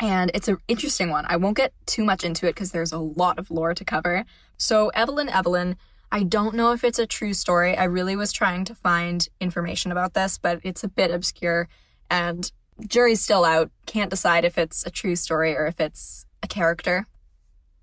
And 0.00 0.30
it's 0.34 0.48
an 0.48 0.58
interesting 0.66 1.10
one. 1.10 1.24
I 1.28 1.36
won't 1.36 1.56
get 1.56 1.72
too 1.86 2.04
much 2.04 2.24
into 2.24 2.46
it 2.46 2.54
because 2.54 2.72
there's 2.72 2.92
a 2.92 2.98
lot 2.98 3.38
of 3.38 3.50
lore 3.50 3.74
to 3.74 3.84
cover. 3.84 4.24
So, 4.56 4.88
Evelyn 4.88 5.28
Evelyn, 5.28 5.76
I 6.10 6.24
don't 6.24 6.54
know 6.54 6.72
if 6.72 6.82
it's 6.84 6.98
a 6.98 7.06
true 7.06 7.34
story. 7.34 7.76
I 7.76 7.84
really 7.84 8.16
was 8.16 8.32
trying 8.32 8.64
to 8.66 8.74
find 8.74 9.26
information 9.40 9.92
about 9.92 10.14
this, 10.14 10.38
but 10.38 10.60
it's 10.62 10.82
a 10.82 10.88
bit 10.88 11.10
obscure 11.10 11.68
and 12.10 12.50
jury's 12.86 13.20
still 13.20 13.44
out. 13.44 13.70
Can't 13.86 14.10
decide 14.10 14.44
if 14.44 14.58
it's 14.58 14.84
a 14.86 14.90
true 14.90 15.16
story 15.16 15.56
or 15.56 15.66
if 15.66 15.80
it's 15.80 16.26
a 16.42 16.48
character. 16.48 17.06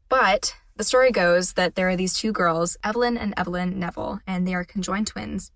But 0.09 0.55
the 0.81 0.85
story 0.85 1.11
goes 1.11 1.53
that 1.53 1.75
there 1.75 1.89
are 1.89 1.95
these 1.95 2.15
two 2.15 2.31
girls, 2.31 2.75
Evelyn 2.83 3.15
and 3.15 3.35
Evelyn 3.37 3.77
Neville, 3.77 4.19
and 4.25 4.47
they 4.47 4.55
are 4.55 4.63
conjoined 4.63 5.05
twins. 5.05 5.51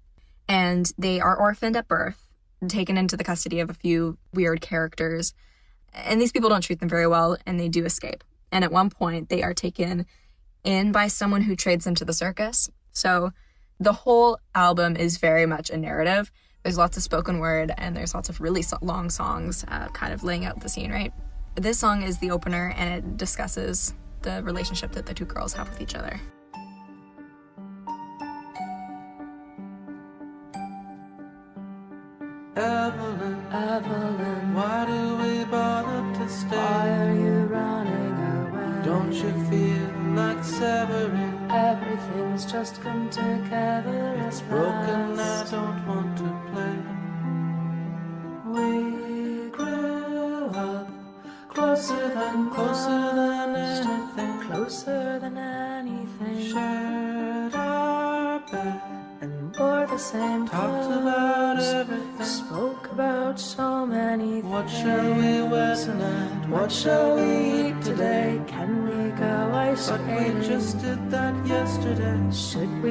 And 0.48 0.94
they 1.00 1.20
are 1.20 1.36
orphaned 1.36 1.76
at 1.76 1.88
birth, 1.88 2.28
taken 2.68 2.96
into 2.96 3.18
the 3.18 3.24
custody 3.24 3.60
of 3.60 3.72
a 3.72 3.74
few 3.74 4.20
weird 4.36 4.62
characters. 4.62 5.34
And 5.96 6.22
these 6.22 6.32
people 6.32 6.50
don't 6.50 6.62
treat 6.62 6.80
them 6.80 6.90
very 6.90 7.08
well, 7.08 7.38
and 7.44 7.60
they 7.60 7.70
do 7.70 7.86
escape. 7.86 8.24
And 8.52 8.64
at 8.64 8.72
one 8.72 8.92
point, 8.92 9.30
they 9.30 9.42
are 9.42 9.56
taken 9.56 10.06
in 10.64 10.92
by 10.92 11.08
someone 11.08 11.42
who 11.42 11.56
trades 11.56 11.86
them 11.86 11.96
to 11.96 12.06
the 12.06 12.14
circus. 12.14 12.70
So 12.92 13.32
the 13.80 13.94
whole 13.94 14.38
album 14.54 14.96
is 14.96 15.18
very 15.18 15.48
much 15.48 15.72
a 15.72 15.78
narrative. 15.78 16.32
There's 16.62 16.78
lots 16.78 16.98
of 16.98 17.04
spoken 17.04 17.40
word, 17.40 17.74
and 17.80 17.98
there's 17.98 18.14
lots 18.14 18.30
of 18.30 18.42
really 18.42 18.64
long 18.80 19.10
songs 19.10 19.66
uh, 19.70 19.88
kind 19.88 20.14
of 20.14 20.24
laying 20.24 20.46
out 20.46 20.60
the 20.60 20.70
scene, 20.70 20.92
right? 20.92 21.12
This 21.56 21.80
song 21.80 22.04
is 22.04 22.20
the 22.20 22.30
opener, 22.30 22.76
and 22.78 22.94
it 22.94 23.18
discusses 23.18 23.96
the 24.26 24.42
relationship 24.44 24.92
that 24.92 25.06
the 25.06 25.14
two 25.14 25.24
girls 25.24 25.54
have 25.54 25.70
with 25.70 25.80
each 25.80 25.96
other. 25.96 26.20
Evelyn, 32.56 33.38
Evelyn, 33.52 34.54
why 34.54 34.86
do 34.86 35.02
we 35.22 35.46
bother 35.46 36.02
to 36.18 36.26
why 36.50 36.90
are 37.02 37.14
you 37.14 37.38
running 37.58 38.16
away? 38.36 38.86
Don't 38.86 39.14
you 39.14 39.32
feel 39.50 39.90
like 40.16 40.44
severing? 40.44 41.36
Everything's 41.52 42.46
just 42.52 42.82
come 42.82 43.10
together 43.10 44.16
as 44.28 44.42
Broken, 44.42 45.20
I 45.20 45.35
shall 66.76 67.16
we 67.16 67.70
eat 67.70 67.82
today? 67.82 68.42
Can 68.48 68.72
we 68.84 69.12
go 69.18 69.52
ice 69.54 69.90
But 69.90 70.02
we 70.02 70.46
just 70.46 70.80
did 70.80 71.10
that 71.10 71.36
yesterday. 71.48 72.20
Should 72.32 72.84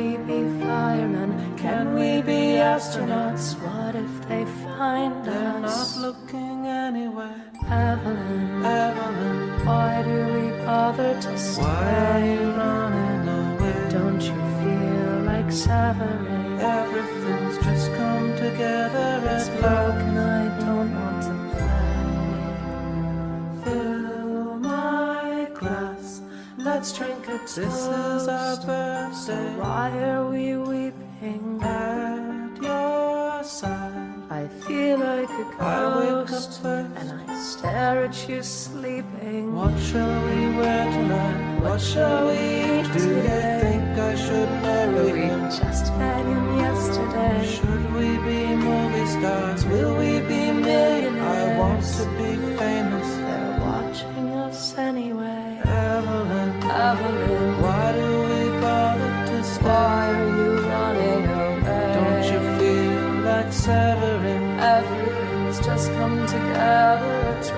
severing? 66.64 67.04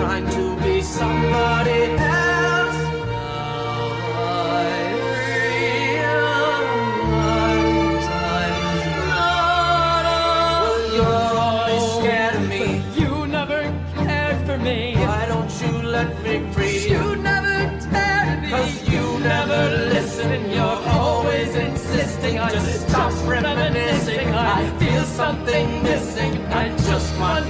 trying 0.00 0.26
to 0.30 0.56
be 0.64 0.80
somebody 0.80 1.80
else. 1.98 2.78
I 4.16 4.70
realize 7.02 8.06
I'm 8.08 9.08
not 9.08 10.04
Well, 10.64 10.80
you're 10.96 11.34
always 11.48 11.84
scared 11.98 12.34
of 12.36 12.44
me. 12.48 12.64
You 13.00 13.10
never 13.26 13.60
cared 14.06 14.38
for 14.46 14.56
me. 14.58 14.78
Why 14.96 15.26
don't 15.26 15.52
you 15.62 15.72
let 15.96 16.10
me 16.24 16.34
free? 16.52 16.78
You 16.94 17.04
never 17.16 17.56
dared 17.92 18.42
me. 18.42 18.48
Cause 18.50 18.88
you 18.88 19.04
never 19.20 19.62
listen 19.94 20.32
and 20.32 20.46
you're 20.50 20.80
always 20.98 21.54
insisting 21.54 22.38
I 22.38 22.50
just 22.50 22.88
stop 22.88 23.12
reminiscing 23.28 24.28
I 24.28 24.60
feel 24.78 25.04
something 25.04 25.82
missing 25.82 26.32
I 26.62 26.68
just 26.88 27.10
want 27.20 27.49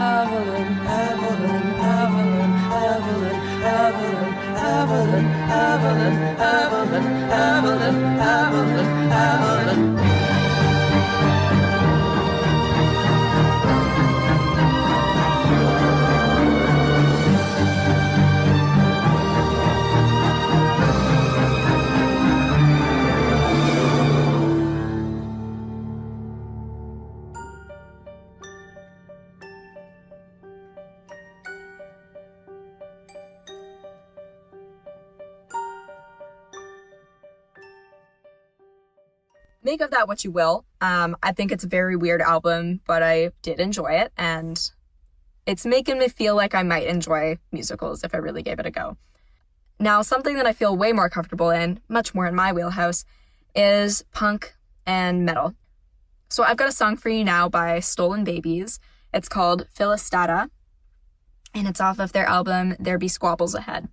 Evelyn, 0.00 0.68
Evelyn, 0.88 1.66
Evelyn, 1.92 2.52
Evelyn, 2.80 3.36
Evelyn, 3.76 4.30
Evelyn, 4.70 5.26
Evelyn, 5.60 6.16
Evelyn, 6.40 7.06
Evelyn, 7.30 7.98
Evelyn, 8.20 9.12
Evelyn. 9.12 10.09
Make 39.62 39.82
of 39.82 39.90
that 39.90 40.08
what 40.08 40.24
you 40.24 40.30
will. 40.30 40.64
Um, 40.80 41.16
I 41.22 41.32
think 41.32 41.52
it's 41.52 41.64
a 41.64 41.68
very 41.68 41.94
weird 41.94 42.22
album, 42.22 42.80
but 42.86 43.02
I 43.02 43.30
did 43.42 43.60
enjoy 43.60 43.92
it, 43.92 44.12
and 44.16 44.58
it's 45.46 45.66
making 45.66 45.98
me 45.98 46.08
feel 46.08 46.34
like 46.34 46.54
I 46.54 46.62
might 46.62 46.86
enjoy 46.86 47.36
musicals 47.52 48.02
if 48.02 48.14
I 48.14 48.18
really 48.18 48.42
gave 48.42 48.58
it 48.58 48.66
a 48.66 48.70
go. 48.70 48.96
Now, 49.78 50.00
something 50.00 50.36
that 50.36 50.46
I 50.46 50.54
feel 50.54 50.76
way 50.76 50.92
more 50.92 51.10
comfortable 51.10 51.50
in, 51.50 51.80
much 51.88 52.14
more 52.14 52.26
in 52.26 52.34
my 52.34 52.52
wheelhouse, 52.52 53.04
is 53.54 54.02
punk 54.12 54.54
and 54.86 55.24
metal. 55.24 55.54
So 56.30 56.42
I've 56.42 56.56
got 56.56 56.68
a 56.68 56.72
song 56.72 56.96
for 56.96 57.10
you 57.10 57.24
now 57.24 57.48
by 57.48 57.80
Stolen 57.80 58.24
Babies. 58.24 58.78
It's 59.12 59.28
called 59.28 59.66
Philistata, 59.74 60.48
and 61.54 61.68
it's 61.68 61.80
off 61.80 61.98
of 61.98 62.12
their 62.12 62.26
album 62.26 62.76
There 62.78 62.98
Be 62.98 63.08
Squabbles 63.08 63.54
Ahead. 63.54 63.88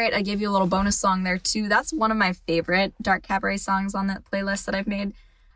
Right, 0.00 0.14
I 0.14 0.22
gave 0.22 0.40
you 0.40 0.48
a 0.48 0.50
little 0.50 0.66
bonus 0.66 0.98
song 0.98 1.24
there 1.24 1.36
too. 1.36 1.68
That's 1.68 1.92
one 1.92 2.10
of 2.10 2.16
my 2.16 2.32
favorite 2.32 2.94
Dark 3.02 3.22
Cabaret 3.22 3.58
songs 3.58 3.94
on 3.94 4.06
that 4.06 4.24
playlist 4.24 4.64
that 4.64 4.74
I've 4.74 4.86
made. 4.86 5.12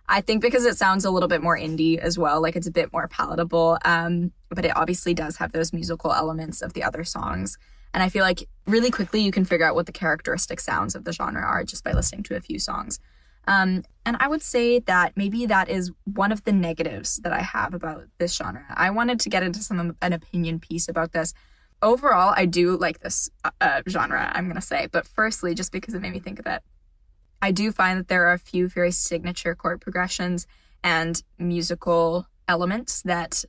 I 0.07 0.21
think 0.21 0.43
because 0.43 0.67
it 0.67 0.77
sounds 0.77 1.07
a 1.07 1.11
little 1.11 1.31
bit 1.31 1.43
more 1.43 1.57
indie 1.57 1.97
as 1.97 2.19
well, 2.19 2.43
like 2.43 2.55
it's 2.55 2.67
a 2.67 2.71
bit 2.71 2.93
more 2.93 3.09
palatable. 3.09 3.79
Um, 3.87 4.33
but 4.51 4.67
it 4.67 4.77
obviously 4.77 5.15
does 5.15 5.39
have 5.39 5.53
those 5.53 5.73
musical 5.73 6.13
elements 6.13 6.61
of 6.61 6.75
the 6.75 6.83
other 6.83 7.05
songs. 7.05 7.57
And 7.95 8.03
I 8.03 8.11
feel 8.11 8.23
like 8.23 8.47
really 8.67 8.91
quickly 8.91 9.23
you 9.23 9.33
can 9.33 9.47
figure 9.47 9.65
out 9.65 9.77
what 9.77 9.87
the 9.87 9.93
characteristic 9.93 10.61
sounds 10.61 10.95
of 10.95 11.05
the 11.05 11.13
genre 11.15 11.41
are 11.41 11.65
just 11.65 11.83
by 11.83 11.93
listening 11.93 12.23
to 12.25 12.37
a 12.37 12.41
few 12.43 12.59
songs. 12.59 13.01
Um, 13.47 13.83
and 14.05 14.19
I 14.21 14.29
would 14.29 14.43
say 14.43 14.79
that 14.81 15.17
maybe 15.17 15.47
that 15.47 15.71
is 15.71 15.91
one 16.05 16.33
of 16.33 16.45
the 16.45 16.53
negatives 16.53 17.17
that 17.25 17.33
I 17.33 17.41
have 17.41 17.73
about 17.73 18.09
this 18.19 18.37
genre. 18.37 18.67
I 18.69 18.91
wanted 18.91 19.21
to 19.21 19.31
get 19.31 19.43
into 19.43 19.61
some 19.61 19.97
an 20.03 20.13
opinion 20.13 20.61
piece 20.61 20.87
about 20.87 21.13
this. 21.13 21.33
Overall, 21.85 22.33
I 22.35 22.47
do 22.47 22.77
like 22.77 23.01
this 23.01 23.29
uh, 23.45 23.51
uh, 23.61 23.83
genre, 23.89 24.33
I'm 24.35 24.47
going 24.47 24.57
to 24.57 24.63
say. 24.63 24.89
But 24.91 25.07
firstly, 25.07 25.55
just 25.55 25.71
because 25.71 25.95
it 25.95 26.01
made 26.01 26.15
me 26.15 26.19
think 26.19 26.39
of 26.39 26.47
it, 26.47 26.63
I 27.43 27.53
do 27.53 27.71
find 27.71 27.99
that 28.01 28.09
there 28.09 28.27
are 28.27 28.33
a 28.33 28.39
few 28.39 28.69
very 28.69 28.91
signature 28.91 29.55
chord 29.55 29.83
progressions 29.83 30.47
and 30.83 31.23
musical 31.39 32.27
elements 32.49 33.03
that 33.03 33.45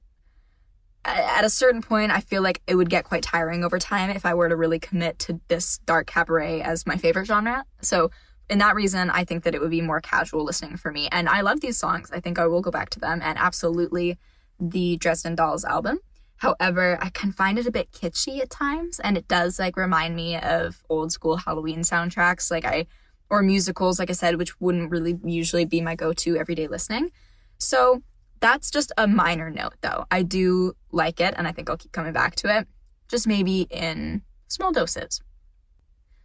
at 1.05 1.45
a 1.45 1.49
certain 1.49 1.81
point 1.81 2.11
I 2.11 2.19
feel 2.19 2.41
like 2.41 2.61
it 2.67 2.75
would 2.75 2.89
get 2.89 3.05
quite 3.05 3.23
tiring 3.23 3.63
over 3.63 3.79
time 3.79 4.09
if 4.09 4.25
I 4.25 4.33
were 4.33 4.49
to 4.49 4.55
really 4.55 4.79
commit 4.79 5.17
to 5.19 5.39
this 5.47 5.77
dark 5.85 6.07
cabaret 6.07 6.61
as 6.61 6.85
my 6.85 6.97
favorite 6.97 7.27
genre. 7.27 7.63
So 7.81 8.11
in 8.49 8.57
that 8.59 8.75
reason, 8.75 9.09
I 9.09 9.23
think 9.23 9.43
that 9.43 9.55
it 9.55 9.61
would 9.61 9.71
be 9.71 9.81
more 9.81 10.01
casual 10.01 10.43
listening 10.43 10.77
for 10.77 10.91
me. 10.91 11.07
And 11.11 11.29
I 11.29 11.41
love 11.41 11.61
these 11.61 11.77
songs. 11.77 12.11
I 12.11 12.19
think 12.19 12.37
I 12.37 12.47
will 12.47 12.61
go 12.61 12.71
back 12.71 12.89
to 12.91 12.99
them 12.99 13.21
and 13.23 13.37
absolutely 13.37 14.17
the 14.59 14.97
Dresden 14.97 15.35
Dolls 15.35 15.63
album. 15.63 15.99
However, 16.37 16.97
I 17.01 17.09
can 17.09 17.31
find 17.31 17.57
it 17.57 17.65
a 17.65 17.71
bit 17.71 17.91
kitschy 17.91 18.39
at 18.41 18.49
times 18.49 18.99
and 18.99 19.17
it 19.17 19.27
does 19.27 19.57
like 19.59 19.77
remind 19.77 20.15
me 20.15 20.37
of 20.37 20.83
old 20.89 21.11
school 21.11 21.37
Halloween 21.37 21.81
soundtracks 21.81 22.51
like 22.51 22.65
I 22.65 22.87
or 23.29 23.41
musicals 23.41 23.97
like 23.97 24.09
I 24.09 24.13
said 24.13 24.37
which 24.37 24.59
wouldn't 24.59 24.91
really 24.91 25.17
usually 25.23 25.65
be 25.65 25.81
my 25.81 25.95
go-to 25.95 26.37
everyday 26.37 26.67
listening. 26.67 27.11
So, 27.57 28.03
that's 28.41 28.69
just 28.69 28.91
a 28.97 29.07
minor 29.07 29.49
note 29.49 29.75
though. 29.81 30.05
I 30.11 30.21
do 30.21 30.73
like 30.91 31.19
it 31.21 31.33
and 31.37 31.47
I 31.47 31.51
think 31.51 31.69
I'll 31.69 31.77
keep 31.77 31.93
coming 31.93 32.13
back 32.13 32.35
to 32.37 32.55
it 32.55 32.67
just 33.07 33.27
maybe 33.27 33.67
in 33.69 34.21
small 34.47 34.71
doses. 34.71 35.21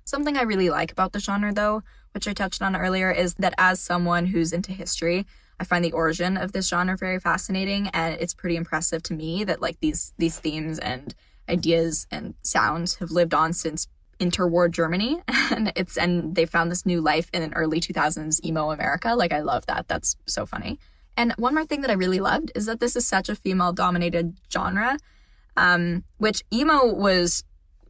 Something 0.05 0.37
I 0.37 0.43
really 0.43 0.71
like 0.71 0.91
about 0.91 1.13
the 1.13 1.21
genre, 1.21 1.53
though, 1.53 1.83
which 2.13 2.27
I 2.27 2.33
touched 2.33 2.63
on 2.63 2.75
earlier, 2.75 3.11
is 3.11 3.35
that 3.35 3.55
as 3.59 3.81
someone 3.81 4.27
who's 4.27 4.53
into 4.53 4.73
history, 4.73 5.27
I 5.61 5.65
find 5.65 5.85
the 5.85 5.93
origin 5.93 6.39
of 6.39 6.53
this 6.53 6.69
genre 6.69 6.97
very 6.97 7.21
fascinating, 7.21 7.89
and 7.89 8.17
it's 8.19 8.33
pretty 8.33 8.57
impressive 8.57 9.03
to 9.05 9.15
me 9.15 9.45
that 9.45 9.61
like 9.61 9.79
these 9.81 10.13
these 10.17 10.41
themes 10.41 10.79
and 10.79 11.15
ideas 11.49 12.07
and 12.11 12.35
sounds 12.43 12.97
have 12.97 13.11
lived 13.11 13.35
on 13.35 13.53
since 13.53 13.87
interwar 14.19 14.71
Germany, 14.71 15.21
and 15.29 15.71
it's 15.77 15.99
and 15.99 16.35
they 16.35 16.47
found 16.47 16.71
this 16.71 16.87
new 16.87 17.03
life 17.03 17.29
in 17.35 17.43
an 17.43 17.53
early 17.53 17.79
2000s 17.79 18.43
emo 18.45 18.71
America. 18.71 19.15
Like 19.15 19.33
I 19.33 19.41
love 19.41 19.67
that. 19.67 19.87
That's 19.87 20.17
so 20.27 20.47
funny. 20.47 20.79
And 21.17 21.33
one 21.33 21.55
more 21.55 21.67
thing 21.67 21.83
that 21.83 21.91
I 21.91 21.95
really 21.95 22.21
loved 22.21 22.51
is 22.55 22.65
that 22.65 22.81
this 22.81 22.97
is 22.97 23.07
such 23.07 23.29
a 23.29 23.37
female 23.37 23.75
dominated 23.75 24.39
genre, 24.51 24.97
um, 25.59 26.05
which 26.17 26.43
emo 26.51 26.87
was 26.87 27.45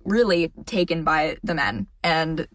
really 0.05 0.51
taken 0.67 1.05
by 1.05 1.37
the 1.45 1.55
men 1.55 1.87
and 2.03 2.49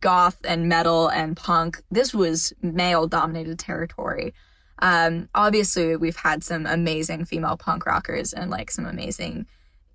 goth 0.00 0.38
and 0.44 0.68
metal 0.68 1.08
and 1.08 1.36
punk. 1.36 1.82
This 1.90 2.14
was 2.14 2.52
male 2.62 3.06
dominated 3.06 3.58
territory. 3.58 4.34
Um, 4.78 5.28
obviously, 5.34 5.96
we've 5.96 6.16
had 6.16 6.44
some 6.44 6.66
amazing 6.66 7.24
female 7.24 7.56
punk 7.56 7.86
rockers 7.86 8.32
and 8.32 8.50
like 8.50 8.70
some 8.70 8.86
amazing 8.86 9.46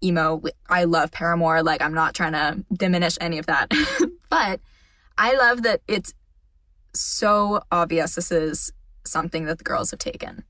emo. 0.04 0.42
I 0.70 0.86
love 0.86 1.12
Paramore. 1.12 1.64
Like, 1.64 1.82
I'm 1.82 1.94
not 1.94 2.16
trying 2.16 2.34
to 2.34 2.64
diminish 2.74 3.18
any 3.22 3.38
of 3.38 3.46
that, 3.46 3.72
but 4.30 4.60
I 5.18 5.36
love 5.36 5.64
that 5.64 5.82
it's 5.88 6.14
so 6.94 7.64
obvious 7.72 8.16
this 8.16 8.32
is 8.32 8.74
something 9.06 9.46
that 9.46 9.58
the 9.58 9.64
girls 9.64 9.92
have 9.92 10.00
taken. 10.00 10.44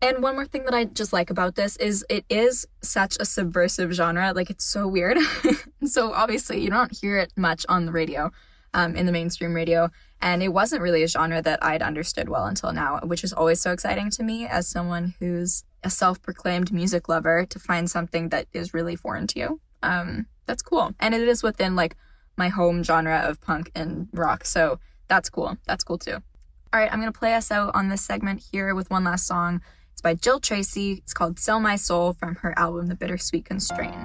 And 0.00 0.22
one 0.22 0.36
more 0.36 0.46
thing 0.46 0.64
that 0.64 0.74
I 0.74 0.84
just 0.84 1.12
like 1.12 1.28
about 1.28 1.56
this 1.56 1.76
is 1.76 2.06
it 2.08 2.24
is 2.28 2.66
such 2.82 3.16
a 3.18 3.24
subversive 3.24 3.92
genre. 3.92 4.32
Like 4.32 4.48
it's 4.48 4.64
so 4.64 4.86
weird. 4.86 5.18
so 5.84 6.12
obviously 6.12 6.60
you 6.60 6.70
don't 6.70 6.96
hear 6.96 7.18
it 7.18 7.32
much 7.36 7.66
on 7.68 7.84
the 7.84 7.92
radio, 7.92 8.30
um, 8.74 8.94
in 8.94 9.06
the 9.06 9.12
mainstream 9.12 9.54
radio. 9.54 9.90
And 10.20 10.42
it 10.42 10.48
wasn't 10.48 10.82
really 10.82 11.02
a 11.02 11.08
genre 11.08 11.42
that 11.42 11.64
I'd 11.64 11.82
understood 11.82 12.28
well 12.28 12.44
until 12.44 12.72
now, 12.72 13.00
which 13.02 13.24
is 13.24 13.32
always 13.32 13.60
so 13.60 13.72
exciting 13.72 14.10
to 14.10 14.22
me 14.22 14.46
as 14.46 14.68
someone 14.68 15.14
who's 15.18 15.64
a 15.82 15.90
self-proclaimed 15.90 16.72
music 16.72 17.08
lover 17.08 17.44
to 17.46 17.58
find 17.58 17.90
something 17.90 18.28
that 18.28 18.46
is 18.52 18.74
really 18.74 18.96
foreign 18.96 19.26
to 19.28 19.38
you. 19.38 19.60
Um, 19.82 20.26
that's 20.46 20.62
cool. 20.62 20.92
And 21.00 21.14
it 21.14 21.26
is 21.26 21.42
within 21.42 21.76
like 21.76 21.96
my 22.36 22.48
home 22.48 22.84
genre 22.84 23.18
of 23.18 23.40
punk 23.40 23.70
and 23.74 24.08
rock. 24.12 24.44
So 24.44 24.78
that's 25.08 25.28
cool. 25.28 25.56
That's 25.66 25.84
cool 25.84 25.98
too. 25.98 26.22
All 26.72 26.80
right, 26.80 26.92
I'm 26.92 27.00
going 27.00 27.12
to 27.12 27.18
play 27.18 27.34
us 27.34 27.50
out 27.50 27.74
on 27.74 27.88
this 27.88 28.02
segment 28.02 28.42
here 28.52 28.74
with 28.74 28.90
one 28.90 29.04
last 29.04 29.26
song. 29.26 29.62
It's 29.98 30.00
by 30.00 30.14
Jill 30.14 30.38
Tracy. 30.38 30.92
It's 30.92 31.12
called 31.12 31.40
Sell 31.40 31.58
My 31.58 31.74
Soul 31.74 32.12
from 32.12 32.36
her 32.36 32.56
album 32.56 32.86
The 32.86 32.94
Bittersweet 32.94 33.44
Constraint. 33.44 33.96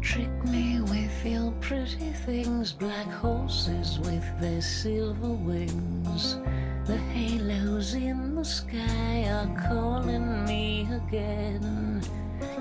Trick 0.00 0.44
me 0.46 0.80
with 0.80 1.24
your 1.24 1.52
pretty 1.60 2.10
things, 2.26 2.72
black 2.72 3.06
horses 3.06 4.00
with 4.00 4.24
their 4.40 4.60
silver 4.60 5.30
wings. 5.30 6.38
The 6.86 6.96
halos 6.96 7.94
in 7.94 8.34
the 8.34 8.44
sky 8.44 9.28
are 9.28 9.68
calling 9.68 10.44
me 10.46 10.88
again. 10.90 11.93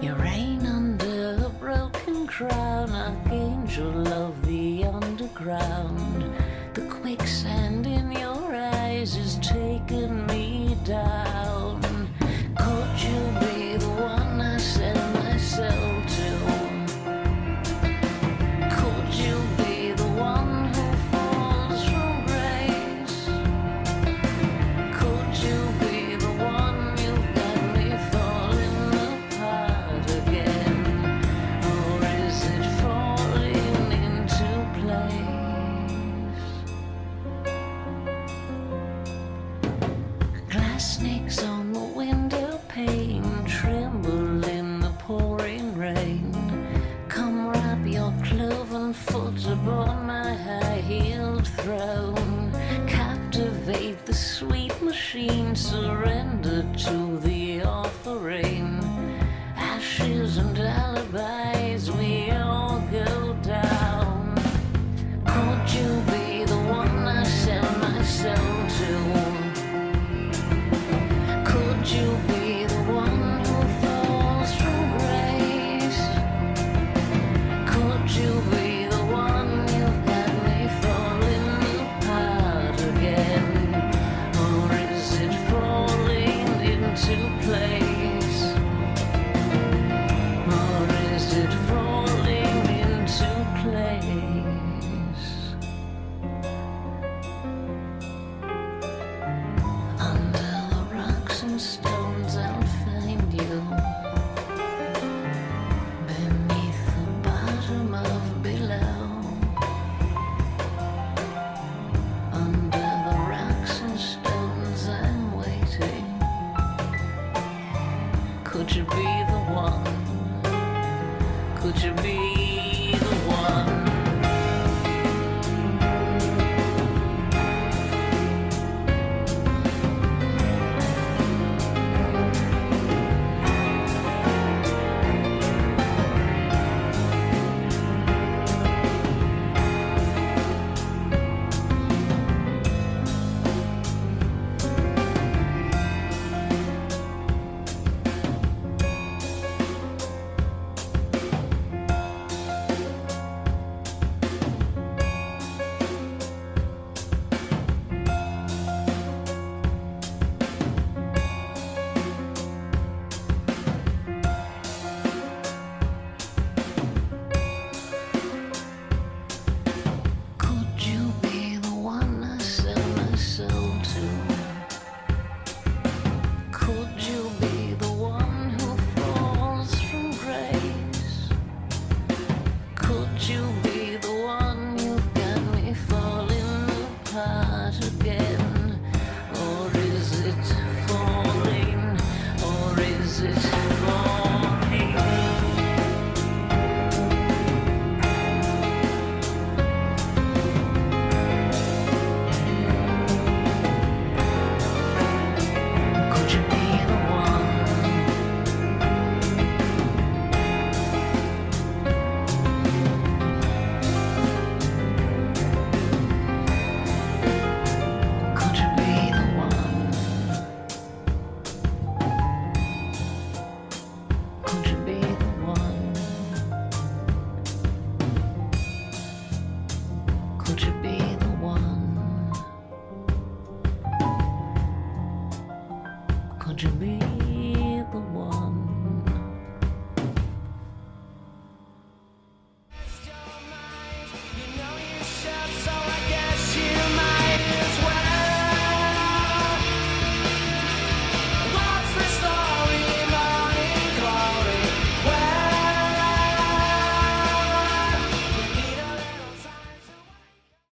You 0.03 0.13
reign 0.15 0.65
under 0.65 1.45
a 1.45 1.49
broken 1.61 2.27
crown, 2.27 2.91
archangel 2.91 4.05
of 4.09 4.45
the 4.45 4.83
underground. 4.83 6.29
The 6.73 6.81
quicksand 6.87 7.87
in 7.87 8.11
your 8.11 8.53
eyes 8.53 9.15
has 9.15 9.37
taken 9.37 10.27
me 10.27 10.75
down. 10.83 11.32